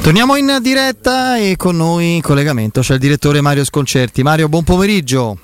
Torniamo 0.00 0.36
in 0.36 0.58
diretta 0.62 1.36
e 1.36 1.56
con 1.56 1.76
noi 1.76 2.16
in 2.16 2.22
collegamento 2.22 2.80
c'è 2.80 2.94
il 2.94 3.00
direttore 3.00 3.40
Mario 3.40 3.64
Sconcerti. 3.64 4.22
Mario, 4.22 4.48
buon 4.48 4.64
pomeriggio. 4.64 5.36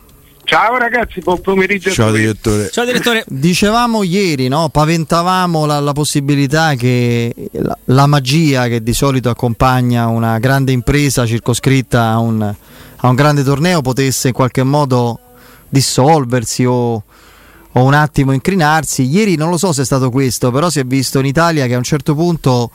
Ciao 0.44 0.78
ragazzi, 0.78 1.20
buon 1.20 1.40
pomeriggio. 1.42 1.90
Ciao 1.90 2.10
direttore. 2.10 2.70
Ciao 2.70 2.86
direttore. 2.86 3.24
Dicevamo 3.26 4.02
ieri, 4.02 4.48
no? 4.48 4.70
paventavamo 4.70 5.66
la, 5.66 5.80
la 5.80 5.92
possibilità 5.92 6.74
che 6.74 7.34
la, 7.52 7.76
la, 7.84 8.06
magia 8.06 8.66
che 8.68 8.82
di 8.82 8.94
solito 8.94 9.28
accompagna 9.28 10.06
una 10.06 10.38
grande 10.38 10.72
impresa 10.72 11.26
circoscritta 11.26 12.06
a 12.06 12.18
un, 12.18 12.40
a 12.42 13.08
un 13.08 13.14
grande 13.14 13.42
torneo 13.42 13.82
potesse 13.82 14.28
in 14.28 14.34
qualche 14.34 14.62
modo 14.62 15.20
dissolversi 15.68 16.64
o, 16.64 16.94
o, 16.94 17.82
un 17.82 17.94
attimo 17.94 18.32
incrinarsi. 18.32 19.02
Ieri 19.02 19.36
non 19.36 19.50
lo 19.50 19.58
so 19.58 19.72
se 19.74 19.82
è 19.82 19.84
stato 19.84 20.10
questo, 20.10 20.50
però 20.50 20.70
si 20.70 20.80
è 20.80 20.84
visto 20.84 21.18
in 21.18 21.26
Italia 21.26 21.66
che 21.66 21.74
a 21.74 21.78
un 21.78 21.84
certo 21.84 22.14
punto 22.14 22.70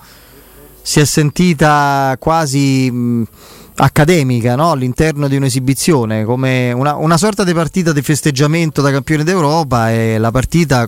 si 0.83 0.99
è 0.99 1.05
sentita 1.05 2.15
quasi... 2.19 2.91
Mh, 2.91 3.23
accademica 3.75 4.55
no? 4.55 4.71
all'interno 4.71 5.27
di 5.27 5.35
un'esibizione, 5.35 6.25
come 6.25 6.71
una, 6.71 6.95
una, 6.95 7.17
sorta 7.17 7.43
di 7.43 7.53
partita 7.53 7.91
di 7.91 8.01
festeggiamento 8.01 8.81
da 8.81 8.91
campione 8.91 9.23
d'Europa 9.23 9.91
e 9.91 10.17
la 10.17 10.31
partita 10.31 10.85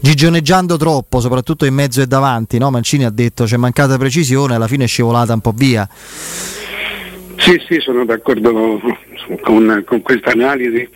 gigioneggiando 0.00 0.76
troppo, 0.76 1.20
soprattutto 1.20 1.66
in 1.66 1.74
mezzo 1.74 2.00
e 2.00 2.06
davanti. 2.06 2.58
No? 2.58 2.70
Mancini 2.70 3.04
ha 3.04 3.10
detto 3.10 3.44
c'è 3.44 3.56
mancata 3.56 3.98
precisione, 3.98 4.54
alla 4.54 4.68
fine 4.68 4.84
è 4.84 4.86
scivolata 4.88 5.34
un 5.34 5.40
po' 5.40 5.52
via. 5.54 5.86
Sì, 7.36 7.60
sì, 7.68 7.78
sono 7.80 8.04
d'accordo 8.04 8.80
con, 9.42 9.82
con 9.84 10.02
questa 10.02 10.30
analisi. 10.30 10.88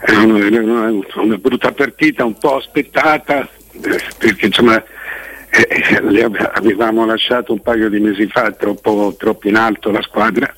È 0.00 0.14
una, 0.16 0.60
una, 0.60 0.92
una 1.16 1.36
brutta 1.36 1.72
partita, 1.72 2.24
un 2.24 2.38
po' 2.38 2.56
aspettata, 2.56 3.48
eh, 3.72 4.00
perché 4.18 4.46
insomma 4.46 4.82
eh, 5.54 6.26
avevamo 6.52 7.06
lasciato 7.06 7.52
un 7.52 7.60
paio 7.60 7.88
di 7.88 8.00
mesi 8.00 8.26
fa 8.26 8.50
troppo, 8.52 9.14
troppo 9.16 9.48
in 9.48 9.56
alto 9.56 9.90
la 9.90 10.02
squadra, 10.02 10.52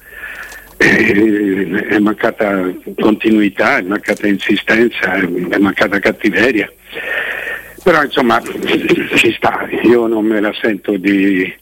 è 0.77 1.99
mancata 1.99 2.71
continuità, 2.99 3.79
è 3.79 3.83
mancata 3.83 4.27
insistenza, 4.27 5.15
è 5.15 5.59
mancata 5.59 5.99
cattiveria. 5.99 6.71
Però 7.83 8.03
insomma 8.03 8.41
ci 9.15 9.33
sta, 9.37 9.69
io 9.83 10.07
non 10.07 10.25
me 10.25 10.41
la 10.41 10.53
sento 10.61 10.97
di, 10.97 11.53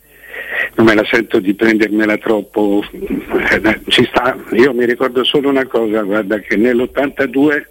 non 0.76 0.86
me 0.86 0.94
la 0.94 1.04
sento 1.04 1.38
di 1.38 1.54
prendermela 1.54 2.16
troppo, 2.16 2.82
eh, 2.90 3.80
ci 3.88 4.04
sta, 4.06 4.36
io 4.52 4.72
mi 4.72 4.86
ricordo 4.86 5.22
solo 5.24 5.48
una 5.48 5.66
cosa, 5.66 6.02
guarda 6.02 6.38
che 6.38 6.56
nell'82 6.56 7.64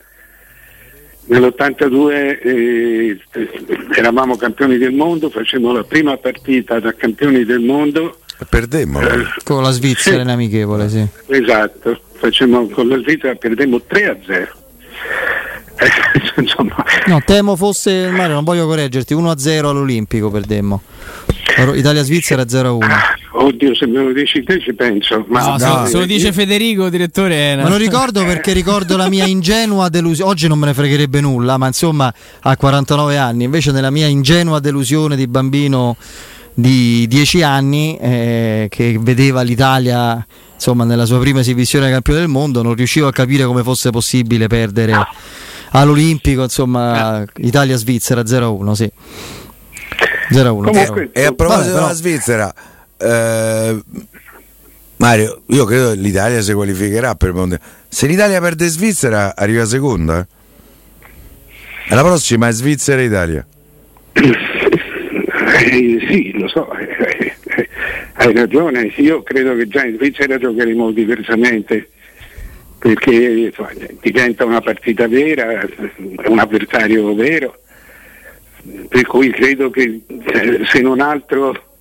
Nell'82 1.26 2.40
eh, 2.42 3.20
eravamo 3.96 4.36
campioni 4.36 4.78
del 4.78 4.92
mondo, 4.92 5.30
facemmo 5.30 5.72
la 5.72 5.84
prima 5.84 6.18
partita 6.18 6.80
da 6.80 6.94
campioni 6.94 7.46
del 7.46 7.62
mondo. 7.62 8.18
Perdemmo 8.50 9.00
eh, 9.02 9.24
con 9.44 9.64
la 9.64 9.72
Svizzera 9.72 10.18
sì. 10.18 10.22
in 10.22 10.30
amichevole, 10.30 10.90
sì. 10.90 11.08
Esatto, 11.28 12.00
facemmo 12.14 12.68
con 12.68 12.90
la 12.90 12.98
Svizzera 12.98 13.36
perdemmo 13.36 13.82
3 13.82 14.10
a 14.10 14.18
0. 14.26 14.52
Eh, 15.76 16.42
no, 17.08 17.22
temo 17.26 17.56
fosse 17.56 18.10
Mario, 18.10 18.34
non 18.36 18.44
voglio 18.44 18.66
correggerti, 18.66 19.14
1 19.14 19.32
a 19.32 19.38
0 19.38 19.70
all'Olimpico 19.70 20.30
perdemmo. 20.30 20.82
Italia-Svizzera 21.56 22.44
0-1. 22.44 22.80
Oddio, 23.36 23.74
se 23.74 23.88
me 23.88 24.04
lo 24.04 24.14
dici 24.14 24.44
te 24.44 24.60
ci 24.60 24.74
penso. 24.74 25.26
Ma 25.28 25.58
no, 25.58 25.58
no, 25.58 25.86
se 25.88 25.98
lo 25.98 26.06
dice 26.06 26.32
Federico, 26.32 26.90
direttore. 26.90 27.56
Me 27.56 27.68
lo 27.68 27.78
ricordo 27.78 28.24
perché 28.24 28.54
ricordo 28.54 28.96
la 28.96 29.10
mia 29.10 29.26
ingenua 29.26 29.90
delusione. 29.90 30.30
Oggi 30.30 30.48
non 30.48 30.60
me 30.60 30.68
ne 30.68 30.74
fregherebbe 30.76 31.20
nulla, 31.20 31.58
ma 31.58 31.66
insomma, 31.66 32.14
a 32.42 32.56
49 32.56 33.18
anni. 33.18 33.46
Invece, 33.46 33.72
nella 33.72 33.90
mia 33.90 34.06
ingenua 34.06 34.60
delusione 34.60 35.16
di 35.16 35.26
bambino 35.28 35.96
di 36.54 37.08
10 37.08 37.42
anni, 37.42 37.98
eh, 38.00 38.68
che 38.70 38.98
vedeva 39.00 39.42
l'Italia 39.42 40.24
insomma, 40.54 40.84
nella 40.84 41.06
sua 41.06 41.20
prima 41.20 41.40
esibizione 41.40 41.90
campione 41.90 42.20
del 42.20 42.30
mondo, 42.30 42.62
non 42.62 42.76
riuscivo 42.76 43.08
a 43.08 43.12
capire 43.12 43.46
come 43.46 43.64
fosse 43.64 43.90
possibile 43.90 44.46
perdere 44.46 44.94
all'Olimpico. 45.72 46.44
Insomma, 46.44 47.26
Italia-Svizzera 47.38 48.22
0-1. 48.22 48.72
Sì. 48.74 48.92
0-1. 50.32 50.64
Comunque, 50.64 51.10
e 51.12 51.26
a 51.26 51.32
proposito 51.32 51.74
Vabbè, 51.74 51.82
della 51.82 51.94
Svizzera, 51.94 52.54
eh, 53.04 53.82
Mario, 54.98 55.42
io 55.48 55.66
credo 55.66 55.92
che 55.92 55.98
l'Italia 55.98 56.42
si 56.42 56.54
qualificherà 56.54 57.16
per 57.16 57.30
il 57.30 57.36
mondiale. 57.36 57.62
Se 57.88 58.08
l'Italia 58.08 58.40
perde 58.40 58.68
Svizzera, 58.68 59.36
arriva 59.36 59.66
seconda. 59.66 60.20
Eh? 60.20 61.96
La 61.96 62.02
prossima 62.02 62.48
è 62.48 62.52
Svizzera 62.52 63.02
e 63.02 63.06
Italia. 63.06 63.46
Eh, 64.14 66.06
sì, 66.10 66.32
lo 66.38 66.48
so, 66.48 66.72
eh, 66.74 67.36
eh, 67.58 67.70
hai 68.14 68.34
ragione. 68.34 68.92
Io 68.98 69.24
credo 69.24 69.56
che 69.56 69.68
già 69.68 69.86
in 69.86 69.96
Svizzera 69.96 70.38
giocheremo 70.38 70.92
diversamente 70.92 71.90
perché 72.80 73.52
diventa 74.02 74.46
una 74.46 74.62
partita 74.62 75.08
vera, 75.08 75.68
un 76.26 76.40
avversario 76.40 77.14
vero 77.16 77.58
per 78.88 79.06
cui 79.06 79.30
credo 79.32 79.70
che 79.70 80.02
eh, 80.08 80.62
se 80.66 80.82
non 80.82 81.02
altro, 81.02 81.73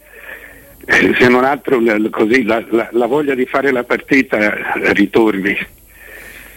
se 0.86 1.28
non 1.28 1.44
altro 1.44 1.80
così, 2.10 2.42
la, 2.42 2.64
la, 2.70 2.88
la, 2.92 3.06
voglia 3.06 3.34
di 3.34 3.46
fare 3.46 3.70
la 3.70 3.84
partita 3.84 4.54
ritorni. 4.92 5.56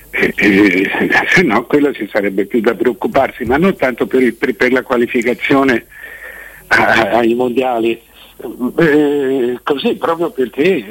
Eh, 0.10 0.34
eh, 0.36 0.90
se 1.28 1.42
no 1.42 1.66
quello 1.66 1.92
ci 1.94 2.08
sarebbe 2.12 2.46
più 2.46 2.62
da 2.62 2.74
preoccuparsi, 2.74 3.44
ma 3.44 3.58
non 3.58 3.76
tanto 3.76 4.08
per, 4.08 4.34
per, 4.36 4.56
per 4.56 4.72
la 4.72 4.82
qualificazione 4.82 5.86
a, 6.68 7.18
ai 7.18 7.34
mondiali, 7.34 8.00
eh, 8.78 9.60
così 9.62 9.96
proprio 9.96 10.30
perché 10.32 10.84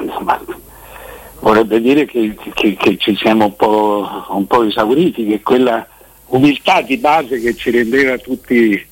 insomma, 0.00 0.42
vorrebbe 1.40 1.80
dire 1.80 2.06
che, 2.06 2.34
che, 2.54 2.74
che 2.74 2.96
ci 2.96 3.14
siamo 3.16 3.44
un 3.46 3.56
po', 3.56 4.26
un 4.30 4.46
po' 4.46 4.64
esauriti, 4.64 5.26
che 5.26 5.42
quella 5.42 5.86
umiltà 6.28 6.80
di 6.80 6.96
base 6.96 7.40
che 7.40 7.54
ci 7.54 7.70
rendeva 7.70 8.16
tutti, 8.18 8.84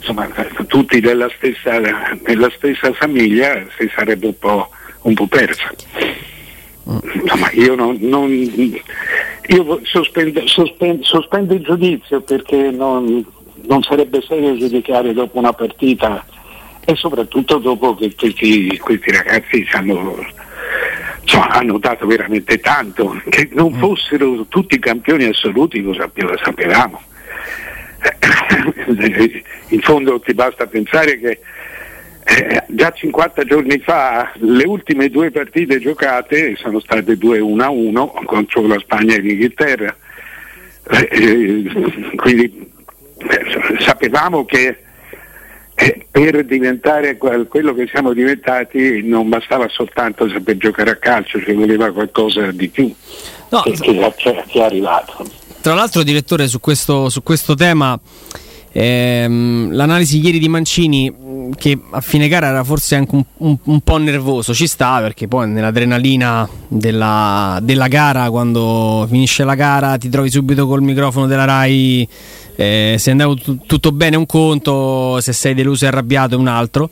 insomma, 0.00 0.26
tutti 0.66 1.00
della, 1.00 1.30
stessa, 1.36 1.78
della 2.22 2.50
stessa 2.56 2.92
famiglia 2.92 3.64
si 3.78 3.90
sarebbe 3.94 4.26
un 4.26 4.38
po', 4.38 4.70
un 5.02 5.14
po 5.14 5.26
persa. 5.26 5.72
Insomma, 7.12 7.50
io, 7.52 7.74
non, 7.74 7.98
non, 8.00 8.30
io 8.30 9.80
sospendo, 9.84 10.46
sospendo, 10.46 11.04
sospendo, 11.04 11.54
il 11.54 11.62
giudizio 11.62 12.20
perché 12.22 12.70
non, 12.70 13.24
non, 13.66 13.82
sarebbe 13.82 14.22
serio 14.26 14.56
giudicare 14.56 15.12
dopo 15.12 15.38
una 15.38 15.52
partita 15.52 16.24
e 16.84 16.96
soprattutto 16.96 17.58
dopo 17.58 17.94
che 17.94 18.12
questi, 18.16 18.76
questi 18.78 19.12
ragazzi 19.12 19.64
hanno, 19.72 20.16
cioè, 21.24 21.46
hanno 21.50 21.78
dato 21.78 22.06
veramente 22.06 22.58
tanto, 22.58 23.20
che 23.28 23.50
non 23.52 23.72
mm. 23.72 23.78
fossero 23.78 24.46
tutti 24.48 24.78
campioni 24.80 25.24
assoluti 25.26 25.80
lo 25.82 25.94
sapevamo. 25.94 27.00
In 29.68 29.80
fondo 29.80 30.20
ti 30.20 30.34
basta 30.34 30.66
pensare 30.66 31.18
che 31.18 31.40
eh, 32.24 32.64
già 32.68 32.92
50 32.92 33.44
giorni 33.44 33.78
fa 33.78 34.32
le 34.36 34.64
ultime 34.64 35.08
due 35.08 35.30
partite 35.30 35.80
giocate 35.80 36.54
sono 36.56 36.80
state 36.80 37.14
2-1-1 37.14 38.24
contro 38.24 38.66
la 38.66 38.78
Spagna 38.78 39.14
e 39.14 39.20
l'Inghilterra. 39.20 39.94
Eh, 40.90 41.08
eh 41.10 42.14
quindi 42.16 42.70
eh, 43.18 43.78
sapevamo 43.80 44.44
che 44.44 44.78
eh, 45.74 46.06
per 46.10 46.44
diventare 46.44 47.16
quello 47.16 47.74
che 47.74 47.86
siamo 47.86 48.12
diventati 48.12 49.02
non 49.02 49.28
bastava 49.28 49.66
soltanto 49.68 50.28
saper 50.28 50.56
giocare 50.56 50.90
a 50.90 50.96
calcio, 50.96 51.40
ci 51.40 51.52
voleva 51.52 51.90
qualcosa 51.90 52.50
di 52.50 52.68
più 52.68 52.94
no, 53.48 53.62
che, 53.62 53.72
che, 53.72 54.12
che, 54.16 54.44
è 54.52 54.60
arrivato. 54.60 55.39
Tra 55.60 55.74
l'altro, 55.74 56.02
direttore, 56.02 56.48
su 56.48 56.60
questo, 56.60 57.08
su 57.08 57.22
questo 57.22 57.54
tema, 57.54 57.98
ehm, 58.72 59.72
l'analisi 59.72 60.20
ieri 60.20 60.38
di 60.38 60.48
Mancini, 60.48 61.12
che 61.56 61.78
a 61.90 62.00
fine 62.00 62.28
gara 62.28 62.48
era 62.48 62.64
forse 62.64 62.94
anche 62.94 63.14
un, 63.14 63.24
un, 63.38 63.56
un 63.64 63.80
po' 63.80 63.98
nervoso, 63.98 64.54
ci 64.54 64.66
sta 64.66 65.00
perché 65.00 65.28
poi 65.28 65.48
nell'adrenalina 65.48 66.48
della, 66.68 67.58
della 67.62 67.88
gara, 67.88 68.30
quando 68.30 69.06
finisce 69.10 69.44
la 69.44 69.54
gara, 69.54 69.98
ti 69.98 70.08
trovi 70.08 70.30
subito 70.30 70.66
col 70.66 70.82
microfono 70.82 71.26
della 71.26 71.44
Rai 71.44 72.08
eh, 72.60 72.96
se 72.98 73.08
è 73.08 73.12
andato 73.12 73.36
t- 73.36 73.56
tutto 73.64 73.90
bene 73.90 74.16
un 74.16 74.26
conto, 74.26 75.18
se 75.22 75.32
sei 75.32 75.54
deluso 75.54 75.86
e 75.86 75.88
arrabbiato 75.88 76.38
un 76.38 76.46
altro. 76.46 76.90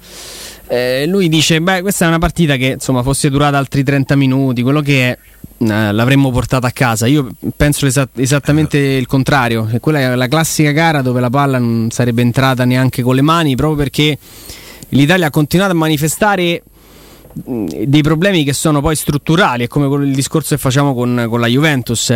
Eh, 0.67 1.05
lui 1.07 1.29
dice: 1.29 1.61
Beh, 1.61 1.83
questa 1.83 2.07
è 2.07 2.09
una 2.09 2.19
partita 2.19 2.57
che 2.57 2.69
insomma 2.69 3.03
fosse 3.03 3.29
durata 3.29 3.59
altri 3.59 3.83
30 3.83 4.17
minuti, 4.17 4.63
quello 4.63 4.81
che 4.81 5.11
è. 5.11 5.19
Eh, 5.61 5.93
l'avremmo 5.93 6.31
portata 6.31 6.69
a 6.69 6.71
casa. 6.71 7.07
Io 7.07 7.29
penso 7.57 7.87
esat- 7.87 8.19
esattamente 8.19 8.79
il 8.79 9.07
contrario. 9.07 9.67
Che 9.67 9.81
quella 9.81 9.99
è 10.01 10.15
la 10.15 10.29
classica 10.29 10.71
gara 10.71 11.03
dove 11.03 11.21
la 11.21 11.31
palla 11.31 11.59
non 11.59 11.89
sarebbe 11.91 12.23
entrata 12.23 12.65
neanche 12.65 13.03
con 13.03 13.15
le 13.15 13.23
mani, 13.23 13.57
proprio 13.57 13.79
perché 13.79 14.19
l'Italia 14.91 15.27
ha 15.27 15.31
continuato 15.31 15.73
a 15.73 15.77
manifestare 15.77 16.63
dei 17.45 18.03
problemi 18.03 18.43
che 18.43 18.53
sono 18.53 18.81
poi 18.81 18.97
strutturali, 18.97 19.65
è 19.65 19.69
come 19.69 19.87
il 20.05 20.15
discorso 20.15 20.55
che 20.55 20.61
facciamo 20.61 20.95
con, 20.95 21.27
con 21.29 21.41
la 21.41 21.47
Juventus. 21.47 22.11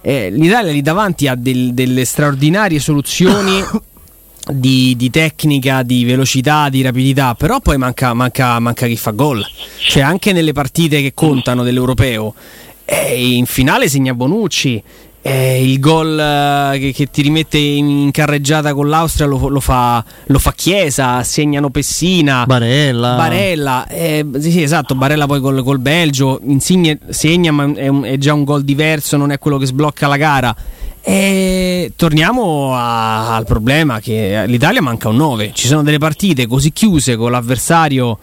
Eh, 0.00 0.30
L'Italia 0.30 0.72
lì 0.72 0.82
davanti 0.82 1.28
ha 1.28 1.34
del, 1.34 1.74
delle 1.74 2.04
straordinarie 2.04 2.80
soluzioni 2.80 3.62
di, 4.52 4.96
di, 4.96 5.10
tecnica, 5.10 5.82
di 5.82 6.04
velocità, 6.04 6.68
di 6.68 6.82
rapidità, 6.82 7.34
però 7.34 7.60
poi 7.60 7.76
manca, 7.76 8.14
manca, 8.14 8.58
manca 8.58 8.86
chi 8.86 8.96
fa 8.96 9.10
gol. 9.10 9.46
Cioè 9.78 10.02
anche 10.02 10.32
nelle 10.32 10.52
partite 10.52 11.00
che 11.02 11.12
contano 11.14 11.62
dell'europeo, 11.62 12.34
eh, 12.84 13.34
in 13.34 13.46
finale 13.46 13.88
segna 13.88 14.14
Bonucci, 14.14 14.82
eh, 15.26 15.64
il 15.70 15.80
gol 15.80 16.18
eh, 16.18 16.78
che, 16.78 16.92
che, 16.92 17.10
ti 17.10 17.22
rimette 17.22 17.56
in, 17.56 18.10
carreggiata 18.10 18.74
con 18.74 18.90
l'Austria 18.90 19.26
lo, 19.26 19.48
lo, 19.48 19.60
fa, 19.60 20.04
lo, 20.26 20.38
fa, 20.38 20.52
Chiesa, 20.52 21.22
segnano 21.22 21.70
Pessina, 21.70 22.44
Barella. 22.44 23.14
Barella 23.16 23.86
eh, 23.86 24.26
sì, 24.38 24.62
esatto, 24.62 24.94
Barella 24.94 25.24
poi 25.24 25.40
col, 25.40 25.62
col 25.64 25.78
Belgio, 25.78 26.40
Insigne 26.44 26.98
segna 27.08 27.52
ma 27.52 27.72
è, 27.74 27.88
un, 27.88 28.04
è 28.04 28.18
già 28.18 28.34
un 28.34 28.44
gol 28.44 28.64
diverso, 28.64 29.16
non 29.16 29.32
è 29.32 29.38
quello 29.38 29.56
che 29.56 29.64
sblocca 29.64 30.06
la 30.08 30.16
gara. 30.18 30.56
E 31.06 31.92
torniamo 31.96 32.74
a, 32.74 33.36
al 33.36 33.44
problema 33.44 34.00
che 34.00 34.44
l'Italia 34.46 34.80
manca 34.80 35.10
un 35.10 35.16
9. 35.16 35.50
Ci 35.52 35.66
sono 35.66 35.82
delle 35.82 35.98
partite 35.98 36.46
così 36.46 36.72
chiuse 36.72 37.16
con 37.16 37.30
l'avversario 37.30 38.18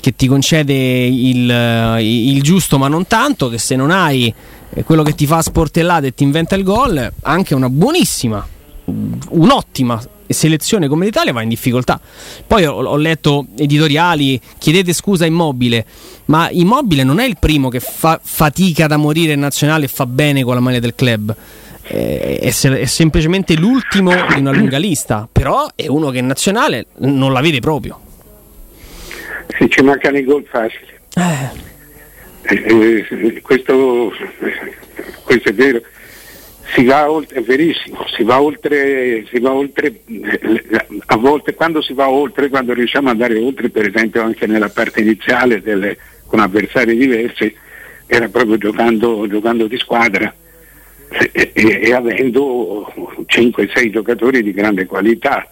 che 0.00 0.16
ti 0.16 0.26
concede 0.26 0.74
il, 0.74 1.96
il 2.00 2.42
giusto 2.42 2.76
ma 2.76 2.88
non 2.88 3.06
tanto 3.06 3.48
che 3.48 3.58
se 3.58 3.76
non 3.76 3.92
hai 3.92 4.34
quello 4.84 5.04
che 5.04 5.14
ti 5.14 5.26
fa 5.26 5.42
sportellate 5.42 6.08
e 6.08 6.14
ti 6.14 6.24
inventa 6.24 6.56
il 6.56 6.64
gol, 6.64 7.12
anche 7.22 7.54
una 7.54 7.68
buonissima, 7.68 8.48
un'ottima 9.28 10.02
selezione 10.26 10.88
come 10.88 11.04
l'Italia 11.04 11.32
va 11.32 11.42
in 11.42 11.48
difficoltà. 11.48 12.00
Poi 12.44 12.64
ho, 12.64 12.74
ho, 12.82 12.96
letto 12.96 13.46
editoriali, 13.56 14.40
chiedete 14.58 14.92
scusa 14.92 15.24
Immobile, 15.24 15.86
ma 16.24 16.50
Immobile 16.50 17.04
non 17.04 17.20
è 17.20 17.24
il 17.24 17.36
primo 17.38 17.68
che 17.68 17.78
fa 17.78 18.18
fatica 18.20 18.88
da 18.88 18.96
morire 18.96 19.34
in 19.34 19.40
nazionale 19.40 19.84
e 19.84 19.88
fa 19.88 20.06
bene 20.06 20.42
con 20.42 20.54
la 20.54 20.60
maglia 20.60 20.80
del 20.80 20.96
club 20.96 21.36
è, 21.86 22.38
è, 22.40 22.50
semplicemente 22.86 23.56
l'ultimo 23.56 24.10
di 24.10 24.40
una 24.40 24.52
lunga 24.52 24.78
lista, 24.78 25.28
però 25.30 25.68
è 25.74 25.86
uno 25.86 26.10
che 26.10 26.18
in 26.18 26.26
nazionale 26.26 26.86
non 26.98 27.32
la 27.32 27.40
vede 27.40 27.60
proprio. 27.60 28.00
Sì, 29.58 29.68
ci 29.68 29.82
mancano 29.82 30.16
i 30.16 30.24
gol 30.24 30.44
facili. 30.48 30.92
Eh. 31.14 31.72
Eh, 32.46 33.06
eh, 33.08 33.40
questo, 33.42 34.12
questo, 35.24 35.48
è 35.50 35.54
vero. 35.54 35.82
Si 36.74 36.84
va 36.84 37.10
oltre, 37.10 37.38
è 37.38 37.42
verissimo, 37.42 38.04
si 38.08 38.22
va 38.22 38.40
oltre, 38.40 39.24
si 39.30 39.38
va 39.38 39.52
oltre, 39.52 40.00
eh, 40.06 40.86
a 41.06 41.16
volte 41.16 41.54
quando 41.54 41.82
si 41.82 41.92
va 41.92 42.08
oltre, 42.08 42.48
quando 42.48 42.72
riusciamo 42.72 43.10
ad 43.10 43.20
andare 43.20 43.38
oltre, 43.38 43.68
per 43.68 43.86
esempio 43.86 44.22
anche 44.22 44.46
nella 44.46 44.70
parte 44.70 45.00
iniziale 45.00 45.60
delle, 45.60 45.96
con 46.26 46.40
avversari 46.40 46.96
diversi, 46.96 47.54
era 48.06 48.28
proprio 48.28 48.56
giocando, 48.56 49.26
giocando 49.28 49.66
di 49.66 49.78
squadra 49.78 50.34
e, 51.32 51.52
e, 51.52 51.92
avendo 51.92 52.92
5-6 53.26 53.90
giocatori 53.90 54.42
di 54.42 54.52
grande 54.52 54.86
qualità, 54.86 55.46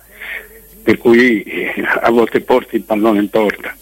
per 0.82 0.99
cui 0.99 1.43
eh, 1.43 1.73
a 2.00 2.11
volte 2.11 2.41
porti 2.41 2.76
il 2.76 2.82
pallone 2.82 3.20
in 3.20 3.31
porta. 3.31 3.75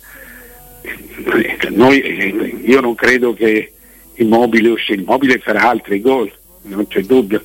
Noi, 1.71 2.62
io 2.65 2.81
non 2.81 2.94
credo 2.94 3.35
che 3.35 3.73
Immobile 4.15 4.71
uscirà, 4.71 5.00
Immobile 5.00 5.38
farà 5.38 5.69
altri 5.69 6.00
gol, 6.00 6.31
non 6.62 6.87
c'è 6.87 7.00
dubbio, 7.03 7.43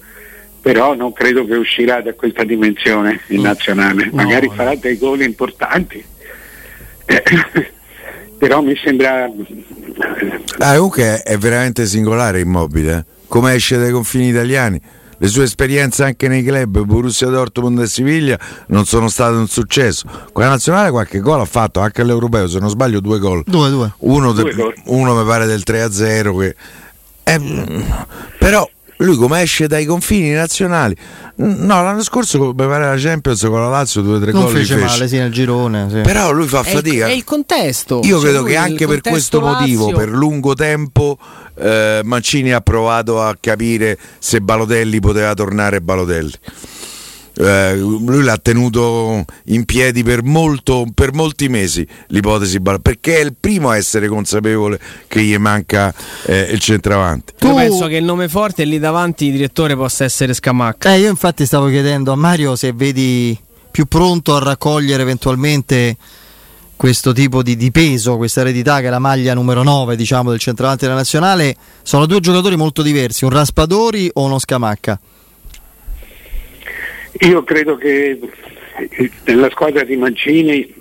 però 0.61 0.93
non 0.95 1.13
credo 1.13 1.45
che 1.45 1.55
uscirà 1.55 2.01
da 2.01 2.13
questa 2.13 2.43
dimensione 2.43 3.21
in 3.27 3.41
nazionale, 3.41 4.09
magari 4.11 4.49
farà 4.53 4.75
dei 4.75 4.97
gol 4.97 5.21
importanti. 5.21 6.03
però 8.37 8.61
mi 8.61 8.75
sembra 8.75 9.31
ah, 10.57 10.73
comunque 10.75 11.21
è 11.23 11.37
veramente 11.37 11.85
singolare 11.85 12.41
immobile 12.41 12.93
eh 12.97 13.03
come 13.35 13.53
esce 13.53 13.77
dai 13.77 13.91
confini 13.91 14.29
italiani. 14.29 14.79
Le 15.17 15.27
sue 15.27 15.43
esperienze 15.43 16.05
anche 16.05 16.29
nei 16.29 16.41
club 16.41 16.83
Borussia 16.83 17.27
Dortmund 17.27 17.79
e 17.81 17.87
Siviglia 17.87 18.39
non 18.67 18.85
sono 18.85 19.09
state 19.09 19.35
un 19.35 19.49
successo. 19.49 20.07
Con 20.31 20.43
la 20.43 20.49
nazionale 20.49 20.89
qualche 20.89 21.19
gol 21.19 21.41
ha 21.41 21.45
fatto 21.45 21.81
anche 21.81 22.01
all'Europeo, 22.01 22.47
se 22.47 22.59
non 22.59 22.69
sbaglio 22.69 23.01
due 23.01 23.19
gol. 23.19 23.43
Due, 23.45 23.69
due. 23.69 23.91
Uno, 23.99 24.31
de, 24.31 24.73
uno 24.85 25.15
mi 25.15 25.25
pare 25.25 25.47
del 25.47 25.63
3-0 25.65 26.39
che... 26.39 26.55
eh, 27.23 27.85
però 28.39 28.65
lui 28.99 29.17
come 29.17 29.41
esce 29.41 29.67
dai 29.67 29.83
confini 29.83 30.31
nazionali 30.31 30.95
no 31.35 31.83
l'anno 31.83 32.01
scorso 32.01 32.39
mi 32.39 32.53
pare 32.55 32.85
la 32.85 32.95
Champions 32.95 33.41
con 33.41 33.59
la 33.59 33.67
Lazio 33.67 34.01
due 34.01 34.15
o 34.15 34.19
tre 34.21 34.31
gol 34.31 34.49
fece 34.49 34.77
male 34.77 35.07
sì 35.09 35.17
nel 35.17 35.33
girone 35.33 35.89
sì. 35.89 35.99
però 35.99 36.31
lui 36.31 36.47
fa 36.47 36.63
fatica 36.63 37.07
è 37.07 37.11
il, 37.11 37.25
contesto 37.25 37.99
io 38.03 38.19
cioè, 38.21 38.29
credo 38.29 38.43
che 38.43 38.55
anche 38.55 38.87
per 38.87 39.01
questo 39.01 39.41
Lazio... 39.41 39.59
motivo 39.59 39.91
per 39.91 40.07
lungo 40.07 40.53
tempo 40.53 41.17
eh, 41.57 42.01
Mancini 42.03 42.51
ha 42.51 42.61
provato 42.61 43.21
a 43.21 43.35
capire 43.39 43.97
se 44.19 44.41
Balotelli 44.41 44.99
poteva 44.99 45.33
tornare 45.33 45.81
Balotelli 45.81 46.33
eh, 47.37 47.75
lui 47.75 48.23
l'ha 48.23 48.37
tenuto 48.37 49.25
in 49.45 49.65
piedi 49.65 50.03
per, 50.03 50.23
molto, 50.23 50.85
per 50.93 51.13
molti 51.13 51.49
mesi 51.49 51.85
l'ipotesi 52.07 52.61
perché 52.61 53.17
è 53.17 53.23
il 53.23 53.35
primo 53.37 53.69
a 53.69 53.77
essere 53.77 54.07
consapevole 54.07 54.79
che 55.07 55.21
gli 55.21 55.35
manca 55.37 55.93
eh, 56.25 56.49
il 56.51 56.59
centravanti. 56.59 57.33
Tu... 57.37 57.47
Io 57.47 57.55
penso 57.55 57.87
che 57.87 57.97
il 57.97 58.03
nome 58.03 58.29
forte 58.29 58.63
lì 58.63 58.79
davanti 58.79 59.31
direttore 59.31 59.75
possa 59.75 60.05
essere 60.05 60.33
Scamacca. 60.33 60.93
Eh, 60.93 60.99
io 60.99 61.09
infatti 61.09 61.45
stavo 61.45 61.67
chiedendo 61.67 62.11
a 62.11 62.15
Mario 62.15 62.55
se 62.55 62.71
vedi 62.71 63.37
più 63.69 63.85
pronto 63.85 64.35
a 64.35 64.39
raccogliere 64.39 65.01
eventualmente 65.01 65.97
questo 66.75 67.13
tipo 67.13 67.41
di, 67.41 67.55
di, 67.55 67.71
peso, 67.71 68.17
questa 68.17 68.41
eredità 68.41 68.79
che 68.79 68.87
è 68.87 68.89
la 68.89 68.99
maglia 68.99 69.33
numero 69.33 69.63
9 69.63 69.95
diciamo, 69.95 70.29
del 70.29 70.39
centravanti 70.39 70.85
della 70.85 70.97
nazionale. 70.97 71.55
Sono 71.81 72.05
due 72.05 72.19
giocatori 72.19 72.55
molto 72.55 72.81
diversi, 72.81 73.23
un 73.23 73.31
Raspadori 73.31 74.09
o 74.13 74.23
uno 74.23 74.39
Scamacca? 74.39 74.99
Io 77.21 77.43
credo 77.43 77.77
che 77.77 78.19
nella 79.23 79.49
squadra 79.49 79.83
di 79.83 79.95
Mancini 79.95 80.73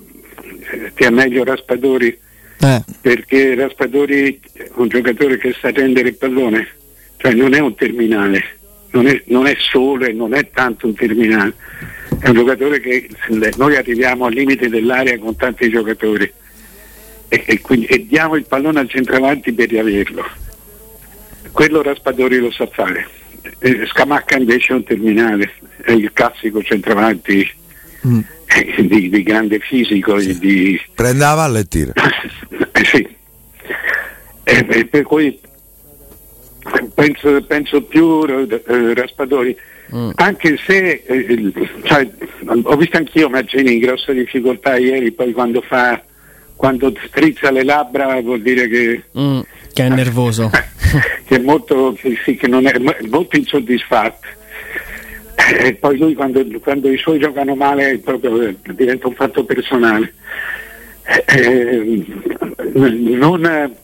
stia 0.91 1.11
meglio 1.11 1.45
Raspadori 1.45 2.19
eh. 2.61 2.83
perché 3.01 3.55
Raspadori 3.55 4.41
è 4.53 4.71
un 4.75 4.89
giocatore 4.89 5.37
che 5.37 5.55
sa 5.61 5.71
rendere 5.71 6.09
il 6.09 6.17
pallone, 6.17 6.67
cioè 7.19 7.33
non 7.35 7.55
è 7.55 7.61
un 7.61 7.75
terminale, 7.75 8.43
non 8.91 9.07
è, 9.07 9.23
non 9.27 9.47
è 9.47 9.55
solo 9.59 10.05
e 10.07 10.13
non 10.13 10.35
è 10.35 10.51
tanto 10.51 10.87
un 10.87 10.95
terminale, 10.95 11.55
è 12.25 12.29
un 12.31 12.37
giocatore 12.37 12.81
che 12.81 13.11
noi 13.57 13.77
arriviamo 13.77 14.25
al 14.25 14.33
limite 14.33 14.71
dell'area 14.71 15.19
con 15.19 15.37
tanti 15.37 15.69
giocatori 15.69 16.33
e, 17.29 17.45
e, 17.45 17.61
quindi, 17.61 17.85
e 17.85 18.07
diamo 18.07 18.37
il 18.37 18.47
pallone 18.47 18.81
al 18.81 18.89
centravanti 18.89 19.53
per 19.53 19.69
riaverlo. 19.69 20.25
Quello 21.53 21.83
Raspadori 21.83 22.39
lo 22.39 22.51
sa 22.51 22.67
fare. 22.67 23.07
Eh, 23.59 23.85
Scamacca 23.85 24.39
invece 24.39 24.73
è 24.73 24.77
un 24.77 24.85
terminale, 24.85 25.53
è 25.83 25.91
il 25.91 26.15
classico 26.15 26.63
centravanti 26.63 27.47
mm. 28.07 28.21
di, 28.79 29.11
di, 29.11 29.23
grande 29.23 29.59
fisico. 29.59 30.19
Sì. 30.19 30.39
Di... 30.39 30.81
Prende 30.95 31.25
la 31.25 31.35
palla 31.35 31.59
e 31.59 31.69
tira. 31.69 31.93
eh, 32.73 32.85
sì. 32.87 33.07
Eh, 34.45 34.87
per 34.87 35.03
cui 35.03 35.39
penso, 36.95 37.43
penso 37.43 37.83
più 37.83 38.25
eh, 38.25 38.95
Raspadori. 38.95 39.55
Mm. 39.95 40.11
Anche 40.15 40.57
se 40.65 41.03
eh, 41.05 41.53
cioè, 41.83 42.09
ho 42.47 42.77
visto 42.77 42.97
anch'io 42.97 43.29
Maggini 43.29 43.75
in 43.75 43.81
grossa 43.81 44.13
difficoltà 44.13 44.77
ieri, 44.77 45.13
poi 45.13 45.33
quando 45.33 45.61
fa 45.61 46.01
quando 46.57 46.95
strizza 47.07 47.51
le 47.51 47.65
labbra 47.65 48.21
vuol 48.21 48.41
dire 48.41 48.69
che, 48.69 49.03
mm, 49.19 49.41
che 49.73 49.85
è 49.85 49.89
nervoso. 49.89 50.51
che 51.27 51.37
è 51.37 51.39
molto, 51.39 51.95
che, 51.99 52.17
sì, 52.25 52.37
che 52.37 52.47
non 52.47 52.67
è 52.67 52.79
molto 53.09 53.37
insoddisfatto. 53.37 54.27
E 55.59 55.75
poi 55.75 55.99
lui 55.99 56.15
quando, 56.15 56.43
quando, 56.61 56.89
i 56.89 56.97
suoi 56.97 57.19
giocano 57.19 57.55
male 57.55 57.99
proprio, 57.99 58.55
diventa 58.71 59.09
un 59.09 59.15
fatto 59.15 59.45
personale. 59.45 60.15
Eh, 61.27 62.03
non, 62.73 63.77